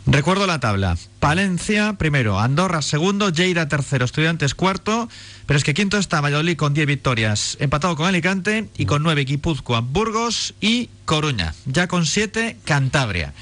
Recuerdo 0.05 0.47
la 0.47 0.59
tabla. 0.59 0.97
Palencia 1.19 1.93
primero, 1.93 2.39
Andorra 2.39 2.81
segundo, 2.81 3.29
Lleida 3.29 3.69
tercero, 3.69 4.03
Estudiantes 4.03 4.53
cuarto, 4.53 5.07
pero 5.45 5.57
es 5.57 5.63
que 5.63 5.73
quinto 5.73 5.97
está 5.97 6.19
Valladolid 6.19 6.57
con 6.57 6.73
10 6.73 6.87
victorias, 6.87 7.55
empatado 7.61 7.95
con 7.95 8.07
Alicante 8.07 8.67
y 8.77 8.85
con 8.85 9.01
9 9.01 9.23
Guipúzcoa, 9.23 9.79
Burgos 9.79 10.55
y 10.59 10.89
Coruña. 11.05 11.55
Ya 11.65 11.87
con 11.87 12.05
7 12.05 12.57
Cantabria. 12.65 13.33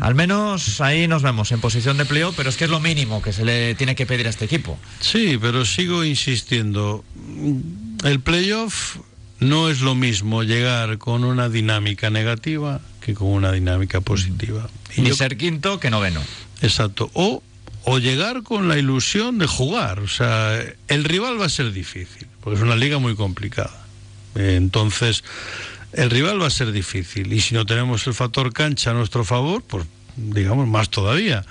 Al 0.00 0.16
menos 0.16 0.80
ahí 0.80 1.06
nos 1.06 1.22
vemos 1.22 1.52
en 1.52 1.60
posición 1.60 1.96
de 1.96 2.04
pleo, 2.04 2.32
pero 2.32 2.48
es 2.48 2.56
que 2.56 2.64
es 2.64 2.70
lo 2.70 2.80
mínimo 2.80 3.22
que 3.22 3.32
se 3.32 3.44
le 3.44 3.76
tiene 3.76 3.94
que 3.94 4.04
pedir 4.04 4.26
a 4.26 4.30
este 4.30 4.44
equipo. 4.44 4.76
Sí, 4.98 5.38
pero 5.40 5.64
sigo 5.64 6.04
insistiendo. 6.04 7.04
El 8.02 8.20
playoff 8.20 8.96
no 9.40 9.70
es 9.70 9.80
lo 9.80 9.94
mismo 9.94 10.42
llegar 10.42 10.98
con 10.98 11.24
una 11.24 11.48
dinámica 11.48 12.10
negativa 12.10 12.80
que 13.00 13.14
con 13.14 13.28
una 13.28 13.52
dinámica 13.52 14.00
positiva. 14.00 14.68
Y 14.96 15.02
Ni 15.02 15.12
ser 15.12 15.36
quinto 15.36 15.80
que 15.80 15.90
noveno. 15.90 16.20
Exacto. 16.60 17.10
O, 17.14 17.42
o 17.84 17.98
llegar 17.98 18.42
con 18.42 18.68
la 18.68 18.78
ilusión 18.78 19.38
de 19.38 19.46
jugar. 19.46 20.00
O 20.00 20.08
sea, 20.08 20.60
el 20.88 21.04
rival 21.04 21.40
va 21.40 21.46
a 21.46 21.48
ser 21.48 21.72
difícil, 21.72 22.26
porque 22.40 22.56
es 22.56 22.62
una 22.62 22.76
liga 22.76 22.98
muy 22.98 23.14
complicada. 23.14 23.86
Entonces, 24.34 25.24
el 25.92 26.10
rival 26.10 26.40
va 26.42 26.48
a 26.48 26.50
ser 26.50 26.72
difícil. 26.72 27.32
Y 27.32 27.40
si 27.40 27.54
no 27.54 27.64
tenemos 27.64 28.06
el 28.06 28.14
factor 28.14 28.52
cancha 28.52 28.90
a 28.90 28.94
nuestro 28.94 29.24
favor, 29.24 29.62
pues 29.62 29.86
digamos 30.16 30.66
más 30.66 30.90
todavía. 30.90 31.44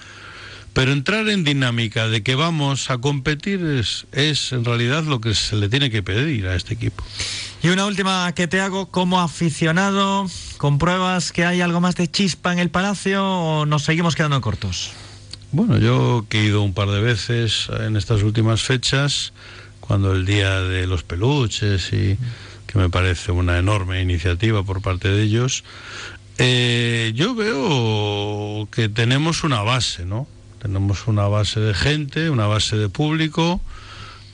Pero 0.77 0.91
entrar 0.91 1.27
en 1.27 1.43
dinámica 1.43 2.07
de 2.07 2.21
que 2.21 2.35
vamos 2.35 2.91
a 2.91 2.99
competir 2.99 3.65
es, 3.65 4.05
es 4.11 4.51
en 4.51 4.63
realidad 4.63 5.05
lo 5.05 5.19
que 5.19 5.33
se 5.33 5.55
le 5.55 5.69
tiene 5.69 5.89
que 5.89 6.03
pedir 6.03 6.45
a 6.45 6.55
este 6.55 6.75
equipo. 6.75 7.03
Y 7.63 7.69
una 7.69 7.87
última 7.87 8.31
que 8.33 8.47
te 8.47 8.61
hago 8.61 8.91
como 8.91 9.19
aficionado, 9.19 10.27
¿compruebas 10.57 11.31
que 11.31 11.45
hay 11.45 11.61
algo 11.61 11.81
más 11.81 11.95
de 11.95 12.11
chispa 12.11 12.53
en 12.53 12.59
el 12.59 12.69
Palacio 12.69 13.25
o 13.25 13.65
nos 13.65 13.85
seguimos 13.85 14.15
quedando 14.15 14.39
cortos? 14.39 14.91
Bueno, 15.51 15.79
yo 15.79 16.27
he 16.29 16.43
ido 16.43 16.61
un 16.61 16.75
par 16.75 16.91
de 16.91 17.01
veces 17.01 17.69
en 17.79 17.97
estas 17.97 18.21
últimas 18.21 18.61
fechas, 18.61 19.33
cuando 19.79 20.13
el 20.13 20.27
día 20.27 20.61
de 20.61 20.85
los 20.85 21.01
peluches 21.01 21.91
y 21.91 22.19
que 22.67 22.77
me 22.77 22.91
parece 22.91 23.31
una 23.31 23.57
enorme 23.57 23.99
iniciativa 23.99 24.61
por 24.61 24.83
parte 24.83 25.07
de 25.07 25.23
ellos, 25.23 25.63
eh, 26.37 27.13
yo 27.15 27.33
veo 27.33 28.69
que 28.69 28.89
tenemos 28.89 29.43
una 29.43 29.63
base, 29.63 30.05
¿no? 30.05 30.27
Tenemos 30.59 31.07
una 31.07 31.27
base 31.27 31.59
de 31.59 31.73
gente, 31.73 32.29
una 32.29 32.47
base 32.47 32.77
de 32.77 32.89
público. 32.89 33.61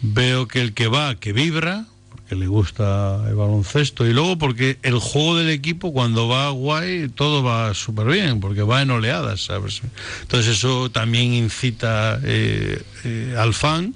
Veo 0.01 0.47
que 0.47 0.61
el 0.61 0.73
que 0.73 0.87
va, 0.87 1.15
que 1.15 1.33
vibra, 1.33 1.85
porque 2.09 2.35
le 2.35 2.47
gusta 2.47 3.21
el 3.27 3.35
baloncesto. 3.35 4.05
Y 4.05 4.13
luego 4.13 4.37
porque 4.37 4.77
el 4.83 4.99
juego 4.99 5.37
del 5.37 5.49
equipo, 5.49 5.93
cuando 5.93 6.27
va 6.27 6.49
guay, 6.49 7.09
todo 7.09 7.43
va 7.43 7.73
súper 7.73 8.07
bien, 8.07 8.39
porque 8.39 8.63
va 8.63 8.81
en 8.81 8.91
oleadas, 8.91 9.45
¿sabes? 9.45 9.81
Entonces 10.21 10.57
eso 10.57 10.91
también 10.91 11.33
incita 11.33 12.19
eh, 12.23 12.81
eh, 13.03 13.35
al 13.37 13.53
fan. 13.53 13.95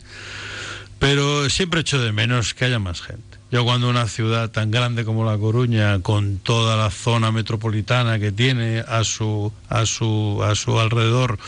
Pero 1.00 1.50
siempre 1.50 1.82
echo 1.82 2.00
de 2.00 2.12
menos 2.12 2.54
que 2.54 2.66
haya 2.66 2.80
más 2.80 3.02
gente. 3.02 3.27
Yo 3.50 3.64
cuando 3.64 3.90
una 3.90 4.08
ciudad 4.08 4.50
tan 4.50 4.72
grande 4.72 5.06
como 5.06 5.24
La 5.24 5.38
Coruña, 5.38 6.02
con 6.02 6.38
toda 6.38 6.76
la 6.76 6.90
zona 6.92 7.32
metropolitana 7.32 8.20
que 8.20 8.34
tiene 8.34 8.84
a 8.86 9.06
su, 9.06 9.54
a 9.70 9.86
su, 9.86 10.42
a 10.44 10.54
su 10.56 10.78
alrededor, 10.80 11.40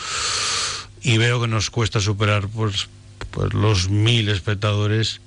y 1.02 1.18
veo 1.18 1.42
que 1.42 1.48
nos 1.48 1.70
cuesta 1.70 2.00
superar 2.00 2.48
pues, 2.48 2.88
pues 3.30 3.52
los 3.52 3.90
mil 3.90 4.30
espectadores, 4.30 5.20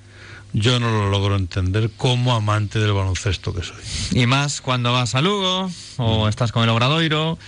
yo 0.52 0.80
no 0.80 0.90
lo 0.90 1.10
logro 1.10 1.36
entender 1.36 1.90
como 1.96 2.34
amante 2.34 2.80
del 2.80 2.92
baloncesto 2.92 3.54
que 3.54 3.62
soy. 3.62 3.76
Y 4.12 4.26
más 4.26 4.60
cuando 4.60 4.92
vas 4.92 5.14
a 5.14 5.20
Lugo 5.20 5.70
o 5.98 6.24
mm. 6.24 6.28
estás 6.28 6.50
con 6.50 6.64
el 6.64 6.70
Obradoiro, 6.70 7.38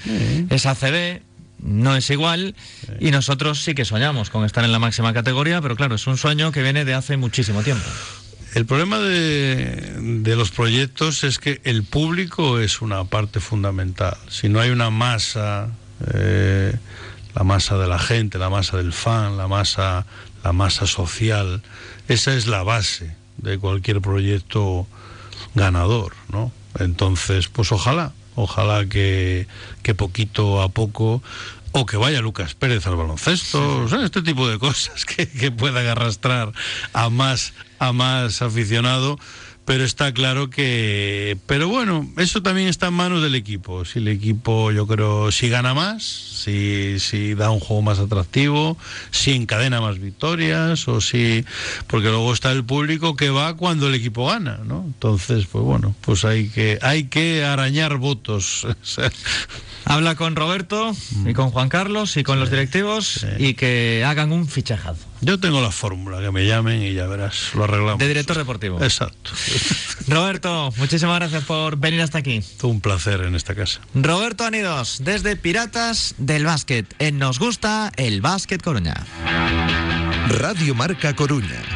es 0.51 0.67
ACB, 0.67 1.21
no 1.59 1.97
es 1.97 2.11
igual 2.11 2.55
y 3.01 3.11
nosotros 3.11 3.63
sí 3.63 3.75
que 3.75 3.85
soñamos 3.85 4.31
con 4.31 4.45
estar 4.45 4.65
en 4.65 4.71
la 4.71 4.79
máxima 4.79 5.13
categoría, 5.13 5.61
pero 5.61 5.75
claro, 5.75 5.97
es 5.97 6.07
un 6.07 6.17
sueño 6.17 6.53
que 6.53 6.63
viene 6.63 6.85
de 6.85 6.95
hace 6.95 7.17
muchísimo 7.17 7.63
tiempo. 7.63 7.85
El 8.57 8.65
problema 8.65 8.99
de, 8.99 10.35
los 10.35 10.51
proyectos 10.51 11.25
es 11.25 11.39
que 11.39 11.61
el 11.65 11.85
público 11.85 12.59
es 12.59 12.81
una 12.81 13.05
parte 13.05 13.39
fundamental. 13.39 14.17
Si 14.31 14.49
no 14.49 14.61
hay 14.61 14.71
una 14.71 14.89
masa 14.89 15.69
eh, 16.15 16.75
la 17.35 17.45
masa 17.45 17.77
de 17.77 17.87
la 17.87 17.99
gente, 17.99 18.39
la 18.39 18.49
masa 18.49 18.79
del 18.79 18.95
fan, 18.95 19.37
la 19.37 19.47
masa, 19.47 20.07
la 20.43 20.55
masa 20.55 20.87
social. 20.87 21.61
Esa 22.09 22.33
es 22.33 22.47
la 22.47 22.63
base 22.63 23.15
de 23.37 23.59
cualquier 23.59 24.01
proyecto 24.01 24.87
ganador, 25.55 26.15
¿no? 26.33 26.51
Entonces, 26.79 27.49
pues 27.49 27.73
ojalá, 27.73 28.15
ojalá 28.37 28.87
que, 28.87 29.47
que 29.83 29.95
poquito 29.95 30.63
a 30.63 30.71
poco 30.71 31.23
o 31.79 31.85
que 31.85 31.99
vaya 31.99 32.23
Lucas 32.23 32.55
Pérez 32.55 32.87
al 32.87 32.97
baloncesto, 32.97 33.85
o 33.85 33.89
sea, 33.89 34.03
este 34.03 34.23
tipo 34.23 34.49
de 34.49 34.59
cosas 34.59 35.05
que, 35.11 35.29
que 35.29 35.51
puedan 35.51 35.87
arrastrar 35.87 36.53
a 36.95 37.11
más, 37.11 37.53
a 37.79 37.93
más 37.93 38.41
aficionado 38.41 39.19
pero 39.67 39.85
está 39.85 40.13
claro 40.13 40.49
que 40.49 41.37
pero 41.47 41.69
bueno 41.69 42.09
eso 42.17 42.41
también 42.41 42.69
está 42.69 42.87
en 42.87 42.95
manos 42.95 43.23
del 43.23 43.35
equipo. 43.35 43.85
Si 43.85 43.99
el 43.99 44.09
equipo 44.09 44.71
yo 44.71 44.87
creo 44.87 45.33
si 45.33 45.49
gana 45.49 45.75
más 45.75 46.03
si, 46.05 47.01
si 47.01 47.35
da 47.35 47.51
un 47.51 47.61
juego 47.61 47.83
más 47.83 47.99
atractivo 47.99 48.79
si 49.11 49.33
encadena 49.33 49.81
más 49.81 49.99
victorias 49.99 50.87
o 50.89 51.01
si 51.01 51.45
porque 51.89 52.09
luego 52.09 52.33
está 52.33 52.53
el 52.53 52.65
público 52.65 53.17
que 53.17 53.29
va 53.31 53.57
cuando 53.57 53.89
el 53.89 53.97
equipo 53.97 54.29
gana 54.29 54.61
no 54.65 54.85
entonces 54.87 55.47
pues 55.47 55.65
bueno 55.65 55.95
pues 56.01 56.25
hay 56.25 56.49
que 56.49 56.79
hay 56.81 57.05
que 57.05 57.45
arañar 57.45 57.99
votos. 57.99 58.67
Habla 59.85 60.17
con 60.17 60.35
Roberto 60.35 60.97
y 61.25 61.33
con 61.33 61.51
Juan 61.51 61.69
Carlos 61.69 62.17
y 62.17 62.25
con 62.25 62.41
los 62.41 62.51
directivos 62.51 63.25
y 63.39 63.55
que 63.55 64.05
hagan 64.05 64.33
un 64.33 64.49
fichajazo 64.49 65.07
yo 65.27 65.41
tengo 65.41 65.61
la 65.61 65.73
fórmula, 65.73 66.21
que 66.21 66.31
me 66.31 66.47
llamen 66.47 66.81
y 66.83 66.95
ya 66.95 67.09
verás, 67.09 67.51
lo 67.55 67.65
arreglamos. 67.65 67.99
De 67.99 68.07
director 68.07 68.39
deportivo. 68.39 68.81
Exacto. 68.81 69.33
Roberto, 70.09 70.73
muchísimas 70.77 71.17
gracias 71.17 71.43
por 71.43 71.77
venir 71.77 72.01
hasta 72.01 72.19
aquí. 72.19 72.45
Un 72.63 72.81
placer 72.81 73.23
en 73.23 73.35
esta 73.35 73.57
casa. 73.57 73.81
Roberto 73.93 74.45
Anidos, 74.45 75.01
desde 75.03 75.35
Piratas 75.35 76.15
del 76.19 76.45
Básquet. 76.45 76.95
En 77.01 77.19
Nos 77.19 77.41
Gusta 77.41 77.91
el 77.97 78.21
Básquet 78.21 78.63
Coruña. 78.63 78.95
Radio 80.29 80.77
Marca 80.77 81.17
Coruña. 81.17 81.76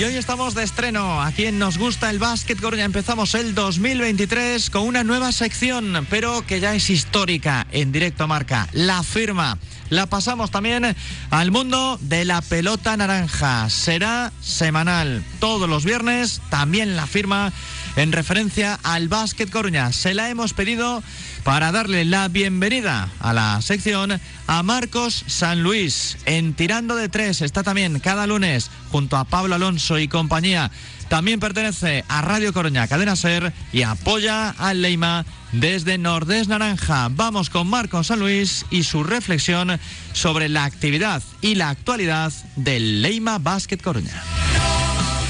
Y 0.00 0.04
hoy 0.04 0.16
estamos 0.16 0.54
de 0.54 0.62
estreno 0.62 1.20
aquí 1.20 1.44
en 1.44 1.58
Nos 1.58 1.76
Gusta 1.76 2.08
el 2.08 2.18
Básquet 2.18 2.58
Coruña. 2.58 2.86
Empezamos 2.86 3.34
el 3.34 3.54
2023 3.54 4.70
con 4.70 4.84
una 4.84 5.04
nueva 5.04 5.30
sección, 5.30 6.06
pero 6.08 6.40
que 6.46 6.58
ya 6.58 6.74
es 6.74 6.88
histórica 6.88 7.66
en 7.70 7.92
directo 7.92 8.26
marca. 8.26 8.66
La 8.72 9.02
firma. 9.02 9.58
La 9.90 10.06
pasamos 10.06 10.50
también 10.50 10.96
al 11.28 11.50
mundo 11.50 11.98
de 12.00 12.24
la 12.24 12.40
pelota 12.40 12.96
naranja. 12.96 13.68
Será 13.68 14.32
semanal. 14.40 15.22
Todos 15.38 15.68
los 15.68 15.84
viernes 15.84 16.40
también 16.48 16.96
la 16.96 17.06
firma 17.06 17.52
en 17.96 18.12
referencia 18.12 18.80
al 18.82 19.08
Básquet 19.08 19.50
Coruña. 19.50 19.92
Se 19.92 20.14
la 20.14 20.30
hemos 20.30 20.54
pedido 20.54 21.02
para 21.44 21.72
darle 21.72 22.04
la 22.04 22.28
bienvenida 22.28 23.08
a 23.20 23.32
la 23.32 23.60
sección 23.62 24.20
a 24.46 24.62
Marcos 24.62 25.24
San 25.26 25.62
Luis. 25.62 26.18
En 26.26 26.54
Tirando 26.54 26.96
de 26.96 27.08
Tres 27.08 27.42
está 27.42 27.62
también 27.62 28.00
cada 28.00 28.26
lunes 28.26 28.70
junto 28.90 29.16
a 29.16 29.24
Pablo 29.24 29.54
Alonso 29.54 29.98
y 29.98 30.08
compañía. 30.08 30.70
También 31.08 31.40
pertenece 31.40 32.04
a 32.08 32.22
Radio 32.22 32.52
Coruña 32.52 32.86
Cadena 32.86 33.16
Ser 33.16 33.52
y 33.72 33.82
apoya 33.82 34.50
al 34.50 34.82
Leima 34.82 35.24
desde 35.52 35.98
Nordés 35.98 36.48
Naranja. 36.48 37.08
Vamos 37.10 37.50
con 37.50 37.68
Marcos 37.68 38.08
San 38.08 38.20
Luis 38.20 38.64
y 38.70 38.84
su 38.84 39.02
reflexión 39.02 39.80
sobre 40.12 40.48
la 40.48 40.64
actividad 40.64 41.22
y 41.40 41.56
la 41.56 41.70
actualidad 41.70 42.32
del 42.56 43.02
Leima 43.02 43.38
Basket 43.38 43.78
Coruña. 43.78 44.22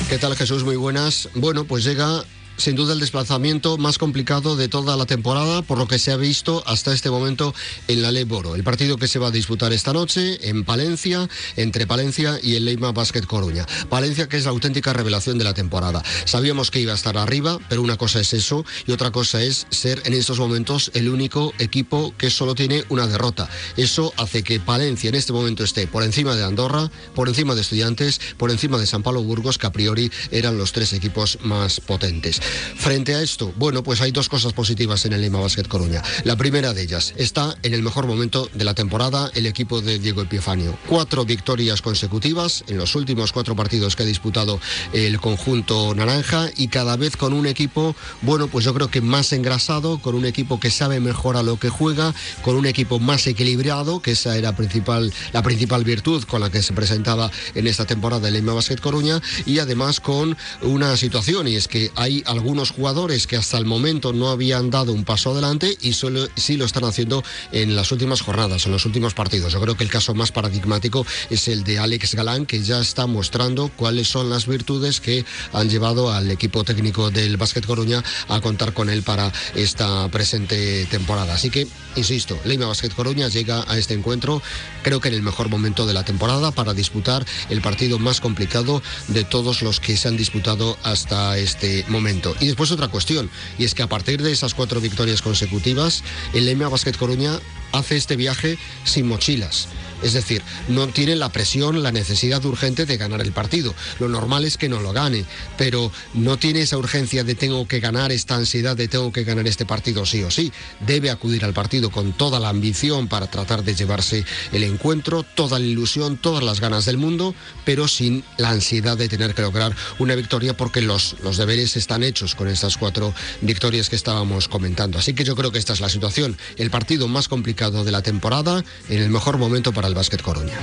¿Qué 0.09 0.19
tal 0.19 0.37
Jesús? 0.37 0.65
Muy 0.65 0.77
buenas. 0.77 1.29
Bueno, 1.35 1.65
pues 1.65 1.85
llega 1.85 2.25
sin 2.61 2.77
duda 2.77 2.93
el 2.93 3.01
desplazamiento 3.01 3.79
más 3.79 3.97
complicado 3.97 4.55
de 4.55 4.69
toda 4.69 4.97
la 4.99 5.07
temporada, 5.07 5.63
por 5.63 5.79
lo 5.79 5.89
que 5.89 5.99
se 5.99 6.13
ha 6.13 6.17
visto 6.17 6.63
hasta 6.67 6.93
este 6.93 7.09
momento 7.09 7.55
en 7.89 8.03
la 8.03 8.13
Ley 8.13 8.25
Boro. 8.25 8.55
El 8.55 8.63
partido 8.63 8.99
que 8.99 9.09
se 9.09 9.19
va 9.19 9.29
a 9.29 9.31
disputar 9.31 9.73
esta 9.73 9.95
noche 9.95 10.49
en 10.49 10.65
Palencia, 10.65 11.27
entre 11.57 11.87
Palencia 11.87 12.39
y 12.43 12.57
el 12.57 12.67
Leima 12.67 12.93
Basket 12.93 13.23
Coruña. 13.23 13.67
Palencia 13.89 14.29
que 14.29 14.37
es 14.37 14.45
la 14.45 14.51
auténtica 14.51 14.93
revelación 14.93 15.39
de 15.39 15.45
la 15.45 15.55
temporada. 15.55 16.03
Sabíamos 16.27 16.71
que 16.71 16.81
iba 16.81 16.93
a 16.93 16.97
estar 16.97 17.17
arriba, 17.17 17.59
pero 17.71 17.81
una 17.81 17.97
cosa 17.97 18.21
es 18.21 18.35
eso 18.35 18.67
y 18.87 18.93
otra 18.93 19.11
cosa 19.11 19.43
es 19.43 19.67
ser 19.71 20.03
en 20.05 20.13
estos 20.13 20.39
momentos 20.39 20.91
el 20.93 21.09
único 21.09 21.55
equipo 21.59 22.15
que 22.19 22.29
solo 22.29 22.55
tiene 22.55 22.85
una 22.91 23.07
derrota. 23.07 23.49
Eso 23.79 24.13
hace 24.19 24.43
que 24.43 24.61
Palencia 24.61 25.09
en 25.09 25.15
este 25.15 25.33
momento 25.33 25.65
esté 25.65 25.87
por 25.87 26.03
encima 26.03 26.37
de 26.37 26.45
Andorra, 26.45 26.91
por 27.15 27.29
encima 27.29 27.55
de 27.55 27.63
Estudiantes, 27.63 28.21
por 28.37 28.51
encima 28.51 28.77
de 28.77 28.87
San 28.87 29.03
Pablo 29.03 29.23
Burgos, 29.23 29.57
que 29.57 29.67
a 29.67 29.73
priori 29.73 30.13
eran 30.31 30.59
los 30.59 30.73
tres 30.73 30.93
equipos 30.93 31.39
más 31.43 31.81
potentes. 31.81 32.41
Frente 32.77 33.15
a 33.15 33.23
esto, 33.23 33.53
bueno, 33.57 33.83
pues 33.83 34.01
hay 34.01 34.13
dos 34.13 34.29
cosas 34.29 34.53
positivas 34.53 35.05
en 35.05 35.13
el 35.13 35.23
Lima 35.23 35.41
Basket 35.41 35.65
Coruña. 35.65 36.03
La 36.25 36.37
primera 36.37 36.73
de 36.75 36.83
ellas, 36.83 37.15
está 37.17 37.57
en 37.63 37.75
el 37.75 37.83
mejor 37.83 38.07
momento 38.07 38.49
de 38.55 38.65
la 38.65 38.75
temporada 38.75 39.31
el 39.35 39.47
equipo 39.47 39.81
de 39.81 39.99
Diego 39.99 40.23
Epifanio. 40.23 40.77
Cuatro 40.87 41.25
victorias 41.25 41.83
consecutivas 41.83 42.65
en 42.69 42.79
los 42.79 42.95
últimos 42.95 43.33
cuatro 43.33 43.57
partidos 43.57 43.97
que 43.97 44.03
ha 44.03 44.07
disputado 44.07 44.61
el 44.93 45.21
conjunto 45.21 45.95
naranja 45.95 46.51
y 46.57 46.69
cada 46.69 46.97
vez 46.97 47.17
con 47.17 47.33
un 47.33 47.47
equipo, 47.47 47.95
bueno, 48.23 48.49
pues 48.49 48.65
yo 48.65 48.75
creo 48.75 48.91
que 48.91 49.01
más 49.01 49.33
engrasado, 49.33 50.01
con 50.01 50.15
un 50.15 50.25
equipo 50.25 50.61
que 50.61 50.71
sabe 50.71 51.01
mejor 51.01 51.37
a 51.37 51.43
lo 51.43 51.59
que 51.59 51.69
juega, 51.69 52.15
con 52.43 52.57
un 52.57 52.67
equipo 52.67 52.99
más 52.99 53.27
equilibrado, 53.27 54.01
que 54.01 54.13
esa 54.13 54.37
era 54.37 54.57
principal, 54.57 55.13
la 55.33 55.43
principal 55.43 55.85
virtud 55.85 56.25
con 56.25 56.41
la 56.41 56.51
que 56.51 56.63
se 56.63 56.73
presentaba 56.73 57.31
en 57.55 57.67
esta 57.67 57.85
temporada 57.85 58.29
el 58.29 58.35
Lima 58.35 58.55
Basket 58.55 58.77
Coruña 58.77 59.21
y 59.47 59.59
además 59.59 60.01
con 60.01 60.37
una 60.63 60.97
situación 60.97 61.49
y 61.49 61.57
es 61.57 61.69
que 61.69 61.91
hay 61.97 62.23
algunos 62.41 62.71
jugadores 62.71 63.27
que 63.27 63.37
hasta 63.37 63.59
el 63.59 63.67
momento 63.67 64.15
no 64.15 64.31
habían 64.31 64.71
dado 64.71 64.95
un 64.95 65.05
paso 65.05 65.33
adelante 65.33 65.77
y 65.83 65.93
solo 65.93 66.27
sí 66.37 66.57
lo 66.57 66.65
están 66.65 66.85
haciendo 66.85 67.23
en 67.53 67.77
las 67.77 67.93
últimas 67.93 68.23
jornadas, 68.23 68.65
en 68.65 68.73
los 68.73 68.87
últimos 68.87 69.13
partidos. 69.13 69.53
Yo 69.53 69.61
creo 69.61 69.77
que 69.77 69.85
el 69.85 69.91
caso 69.91 70.15
más 70.15 70.33
paradigmático 70.33 71.05
es 71.29 71.49
el 71.49 71.65
de 71.65 71.79
Alex 71.79 72.15
Galán, 72.15 72.47
que 72.47 72.63
ya 72.63 72.81
está 72.81 73.07
mostrando 73.07 73.71
cuáles 73.77 74.09
son 74.09 74.31
las 74.31 74.47
virtudes 74.47 75.03
que 75.03 75.27
han 75.53 75.69
llevado 75.69 76.11
al 76.11 76.31
equipo 76.31 76.65
técnico 76.65 77.11
del 77.11 77.37
Básquet 77.37 77.67
Coruña 77.67 78.03
a 78.29 78.41
contar 78.41 78.73
con 78.73 78.89
él 78.89 79.03
para 79.03 79.31
esta 79.55 80.09
presente 80.09 80.87
temporada. 80.87 81.35
Así 81.35 81.51
que, 81.51 81.69
insisto, 81.97 82.41
Leima 82.47 82.65
Básquet 82.65 82.95
Coruña 82.95 83.29
llega 83.29 83.67
a 83.69 83.77
este 83.77 83.93
encuentro, 83.93 84.41
creo 84.83 84.99
que 84.99 85.09
en 85.09 85.15
el 85.15 85.23
mejor 85.23 85.51
momento 85.51 85.85
de 85.85 85.93
la 85.93 86.05
temporada 86.05 86.53
para 86.53 86.73
disputar 86.73 87.27
el 87.51 87.61
partido 87.61 87.99
más 87.99 88.23
complicado 88.23 88.83
de 89.09 89.25
todos 89.25 89.61
los 89.61 89.79
que 89.79 89.99
se 89.99 90.09
han 90.09 90.17
disputado 90.17 90.79
hasta 90.85 91.37
este 91.37 91.85
momento. 91.89 92.20
Y 92.41 92.47
después 92.47 92.71
otra 92.71 92.89
cuestión, 92.89 93.31
y 93.59 93.65
es 93.65 93.75
que 93.75 93.83
a 93.83 93.89
partir 93.89 94.23
de 94.23 94.33
esas 94.33 94.55
cuatro 94.55 94.81
victorias 94.81 95.23
consecutivas, 95.23 96.03
el 96.35 96.49
EMA 96.49 96.69
Basket 96.69 96.93
Coruña 96.93 97.39
hace 97.73 97.97
este 97.97 98.17
viaje 98.17 98.59
sin 98.85 99.07
mochilas. 99.07 99.69
Es 100.03 100.13
decir, 100.13 100.43
no 100.69 100.89
tiene 100.89 101.17
la 101.17 101.31
presión, 101.31 101.83
la 101.83 101.93
necesidad 101.93 102.45
urgente 102.45 102.87
de 102.87 102.97
ganar 102.97 103.21
el 103.21 103.33
partido. 103.33 103.75
Lo 103.99 104.09
normal 104.09 104.45
es 104.45 104.57
que 104.57 104.69
no 104.69 104.81
lo 104.81 104.93
gane, 104.93 105.25
pero 105.59 105.93
no 106.15 106.39
tiene 106.39 106.63
esa 106.63 106.79
urgencia 106.79 107.25
de 107.25 107.35
tengo 107.35 107.67
que 107.69 107.81
ganar, 107.81 108.13
esta 108.13 108.37
ansiedad 108.37 108.77
de 108.77 108.89
tengo 108.89 109.13
que 109.13 109.25
ganar 109.25 109.47
este 109.47 109.67
partido 109.67 110.07
sí 110.07 110.23
o 110.23 110.31
sí. 110.31 110.53
Debe 110.81 111.11
acudir 111.11 111.45
al 111.45 111.53
partido 111.53 111.91
con 111.91 112.13
toda 112.13 112.41
la 112.41 112.49
ambición 112.49 113.09
para 113.09 113.31
tratar 113.31 113.63
de 113.65 113.75
llevarse 113.75 114.25
el 114.53 114.65
encuentro, 114.65 115.23
toda 115.23 115.59
la 115.59 115.67
ilusión, 115.67 116.17
todas 116.17 116.43
las 116.43 116.61
ganas 116.61 116.85
del 116.85 116.97
mundo, 116.97 117.35
pero 117.65 117.89
sin 117.89 118.25
la 118.39 118.51
ansiedad 118.51 118.97
de 118.97 119.09
tener 119.09 119.35
que 119.35 119.43
lograr 119.43 119.75
una 119.99 120.15
victoria 120.15 120.57
porque 120.57 120.81
los, 120.81 121.17
los 121.23 121.37
deberes 121.37 121.77
están 121.77 122.03
hechos 122.03 122.35
con 122.35 122.49
estas 122.49 122.77
cuatro 122.77 123.15
victorias 123.43 123.89
que 123.91 123.97
estábamos 123.97 124.49
comentando. 124.49 124.99
Así 124.99 125.15
que 125.15 125.25
yo 125.25 125.37
creo 125.37 125.53
que 125.53 125.59
esta 125.59 125.73
es 125.73 125.81
la 125.81 125.89
situación. 125.89 126.37
El 126.57 126.71
partido 126.71 127.09
más 127.09 127.29
complicado 127.29 127.85
de 127.85 127.93
la 127.93 128.03
temporada, 128.03 128.65
en 128.89 129.03
el 129.03 129.11
mejor 129.11 129.39
momento 129.39 129.73
para 129.73 129.90
el 129.91 129.97
Básquet 129.97 130.23
Coruña. 130.23 130.57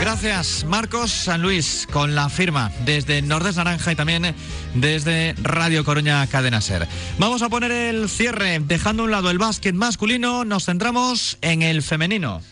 Gracias, 0.00 0.64
Marcos 0.64 1.10
San 1.12 1.42
Luis, 1.42 1.88
con 1.90 2.14
la 2.14 2.28
firma 2.28 2.70
desde 2.84 3.22
Nordes 3.22 3.56
Naranja 3.56 3.92
y 3.92 3.96
también 3.96 4.34
desde 4.74 5.34
Radio 5.42 5.84
Coruña 5.84 6.26
Cadena 6.26 6.60
Ser. 6.60 6.86
Vamos 7.18 7.42
a 7.42 7.48
poner 7.48 7.70
el 7.70 8.08
cierre, 8.08 8.60
dejando 8.60 9.02
a 9.02 9.06
un 9.06 9.12
lado 9.12 9.30
el 9.30 9.38
básquet 9.38 9.74
masculino, 9.74 10.44
nos 10.44 10.66
centramos 10.66 11.38
en 11.40 11.62
el 11.62 11.82
femenino. 11.82 12.42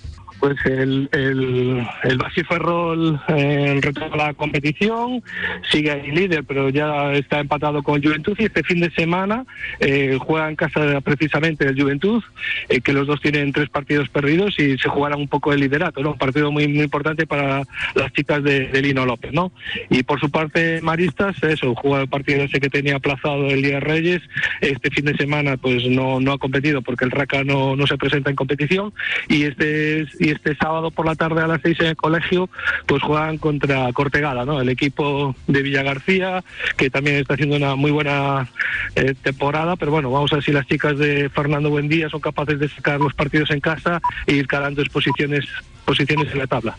Pues 0.42 0.56
el, 0.64 1.08
el, 1.12 1.86
el 2.02 2.44
Ferrol 2.48 3.20
eh, 3.28 3.78
retoma 3.80 4.16
la 4.16 4.34
competición, 4.34 5.22
sigue 5.70 5.92
ahí 5.92 6.10
líder, 6.10 6.42
pero 6.42 6.68
ya 6.68 7.12
está 7.12 7.38
empatado 7.38 7.80
con 7.84 8.02
Juventud 8.02 8.34
y 8.36 8.46
este 8.46 8.64
fin 8.64 8.80
de 8.80 8.90
semana 8.90 9.46
eh, 9.78 10.18
juega 10.20 10.48
en 10.48 10.56
casa 10.56 11.00
precisamente 11.00 11.64
el 11.64 11.80
Juventud, 11.80 12.24
eh, 12.68 12.80
que 12.80 12.92
los 12.92 13.06
dos 13.06 13.20
tienen 13.20 13.52
tres 13.52 13.68
partidos 13.68 14.08
perdidos 14.08 14.58
y 14.58 14.76
se 14.78 14.88
jugarán 14.88 15.20
un 15.20 15.28
poco 15.28 15.52
el 15.52 15.60
liderato, 15.60 16.02
¿no? 16.02 16.10
Un 16.10 16.18
partido 16.18 16.50
muy, 16.50 16.66
muy 16.66 16.82
importante 16.82 17.24
para 17.24 17.62
las 17.94 18.12
chicas 18.12 18.42
de, 18.42 18.66
de 18.66 18.82
Lino 18.82 19.06
López, 19.06 19.32
¿no? 19.32 19.52
Y 19.90 20.02
por 20.02 20.18
su 20.18 20.28
parte, 20.28 20.80
Maristas, 20.82 21.40
eso, 21.44 21.72
juega 21.76 22.02
el 22.02 22.08
partido 22.08 22.42
ese 22.42 22.58
que 22.58 22.68
tenía 22.68 22.96
aplazado 22.96 23.46
el 23.46 23.62
día 23.62 23.78
Reyes, 23.78 24.22
este 24.60 24.90
fin 24.90 25.04
de 25.04 25.16
semana 25.16 25.56
pues 25.56 25.86
no, 25.86 26.18
no 26.18 26.32
ha 26.32 26.38
competido 26.38 26.82
porque 26.82 27.04
el 27.04 27.12
Raca 27.12 27.44
no, 27.44 27.76
no 27.76 27.86
se 27.86 27.96
presenta 27.96 28.28
en 28.28 28.34
competición 28.34 28.92
y 29.28 29.44
este 29.44 30.04
y 30.18 30.31
este 30.32 30.54
sábado 30.56 30.90
por 30.90 31.06
la 31.06 31.14
tarde 31.14 31.42
a 31.42 31.46
las 31.46 31.60
seis 31.62 31.78
en 31.80 31.86
el 31.86 31.96
colegio, 31.96 32.48
pues 32.86 33.02
juegan 33.02 33.38
contra 33.38 33.92
Cortegada, 33.92 34.44
¿no? 34.44 34.60
El 34.60 34.68
equipo 34.68 35.34
de 35.46 35.62
Villa 35.62 35.82
García, 35.82 36.44
que 36.76 36.90
también 36.90 37.16
está 37.16 37.34
haciendo 37.34 37.56
una 37.56 37.74
muy 37.76 37.90
buena 37.90 38.48
eh, 38.94 39.14
temporada, 39.22 39.76
pero 39.76 39.90
bueno, 39.90 40.10
vamos 40.10 40.32
a 40.32 40.36
ver 40.36 40.44
si 40.44 40.52
las 40.52 40.66
chicas 40.66 40.98
de 40.98 41.30
Fernando 41.30 41.70
Buendía 41.70 42.08
son 42.08 42.20
capaces 42.20 42.58
de 42.58 42.68
sacar 42.68 43.00
los 43.00 43.14
partidos 43.14 43.50
en 43.50 43.60
casa 43.60 44.00
e 44.26 44.34
ir 44.34 44.46
calando 44.46 44.82
posiciones, 44.92 45.44
posiciones 45.84 46.32
en 46.32 46.38
la 46.38 46.46
tabla. 46.46 46.76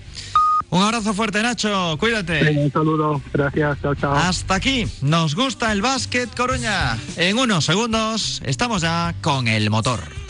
Un 0.70 0.82
abrazo 0.82 1.14
fuerte, 1.14 1.42
Nacho. 1.44 1.98
Cuídate. 2.00 2.50
Un 2.58 2.72
saludo. 2.72 3.22
Gracias. 3.32 3.80
Chao, 3.82 3.94
chao. 3.94 4.14
Hasta 4.14 4.56
aquí. 4.56 4.88
Nos 5.04 5.36
gusta 5.36 5.72
el 5.72 5.84
básquet, 5.84 6.36
Coruña. 6.36 6.98
En 7.16 7.38
unos 7.38 7.66
segundos 7.66 8.42
estamos 8.44 8.82
ya 8.82 9.14
con 9.22 9.48
el 9.48 9.70
motor. 9.70 10.23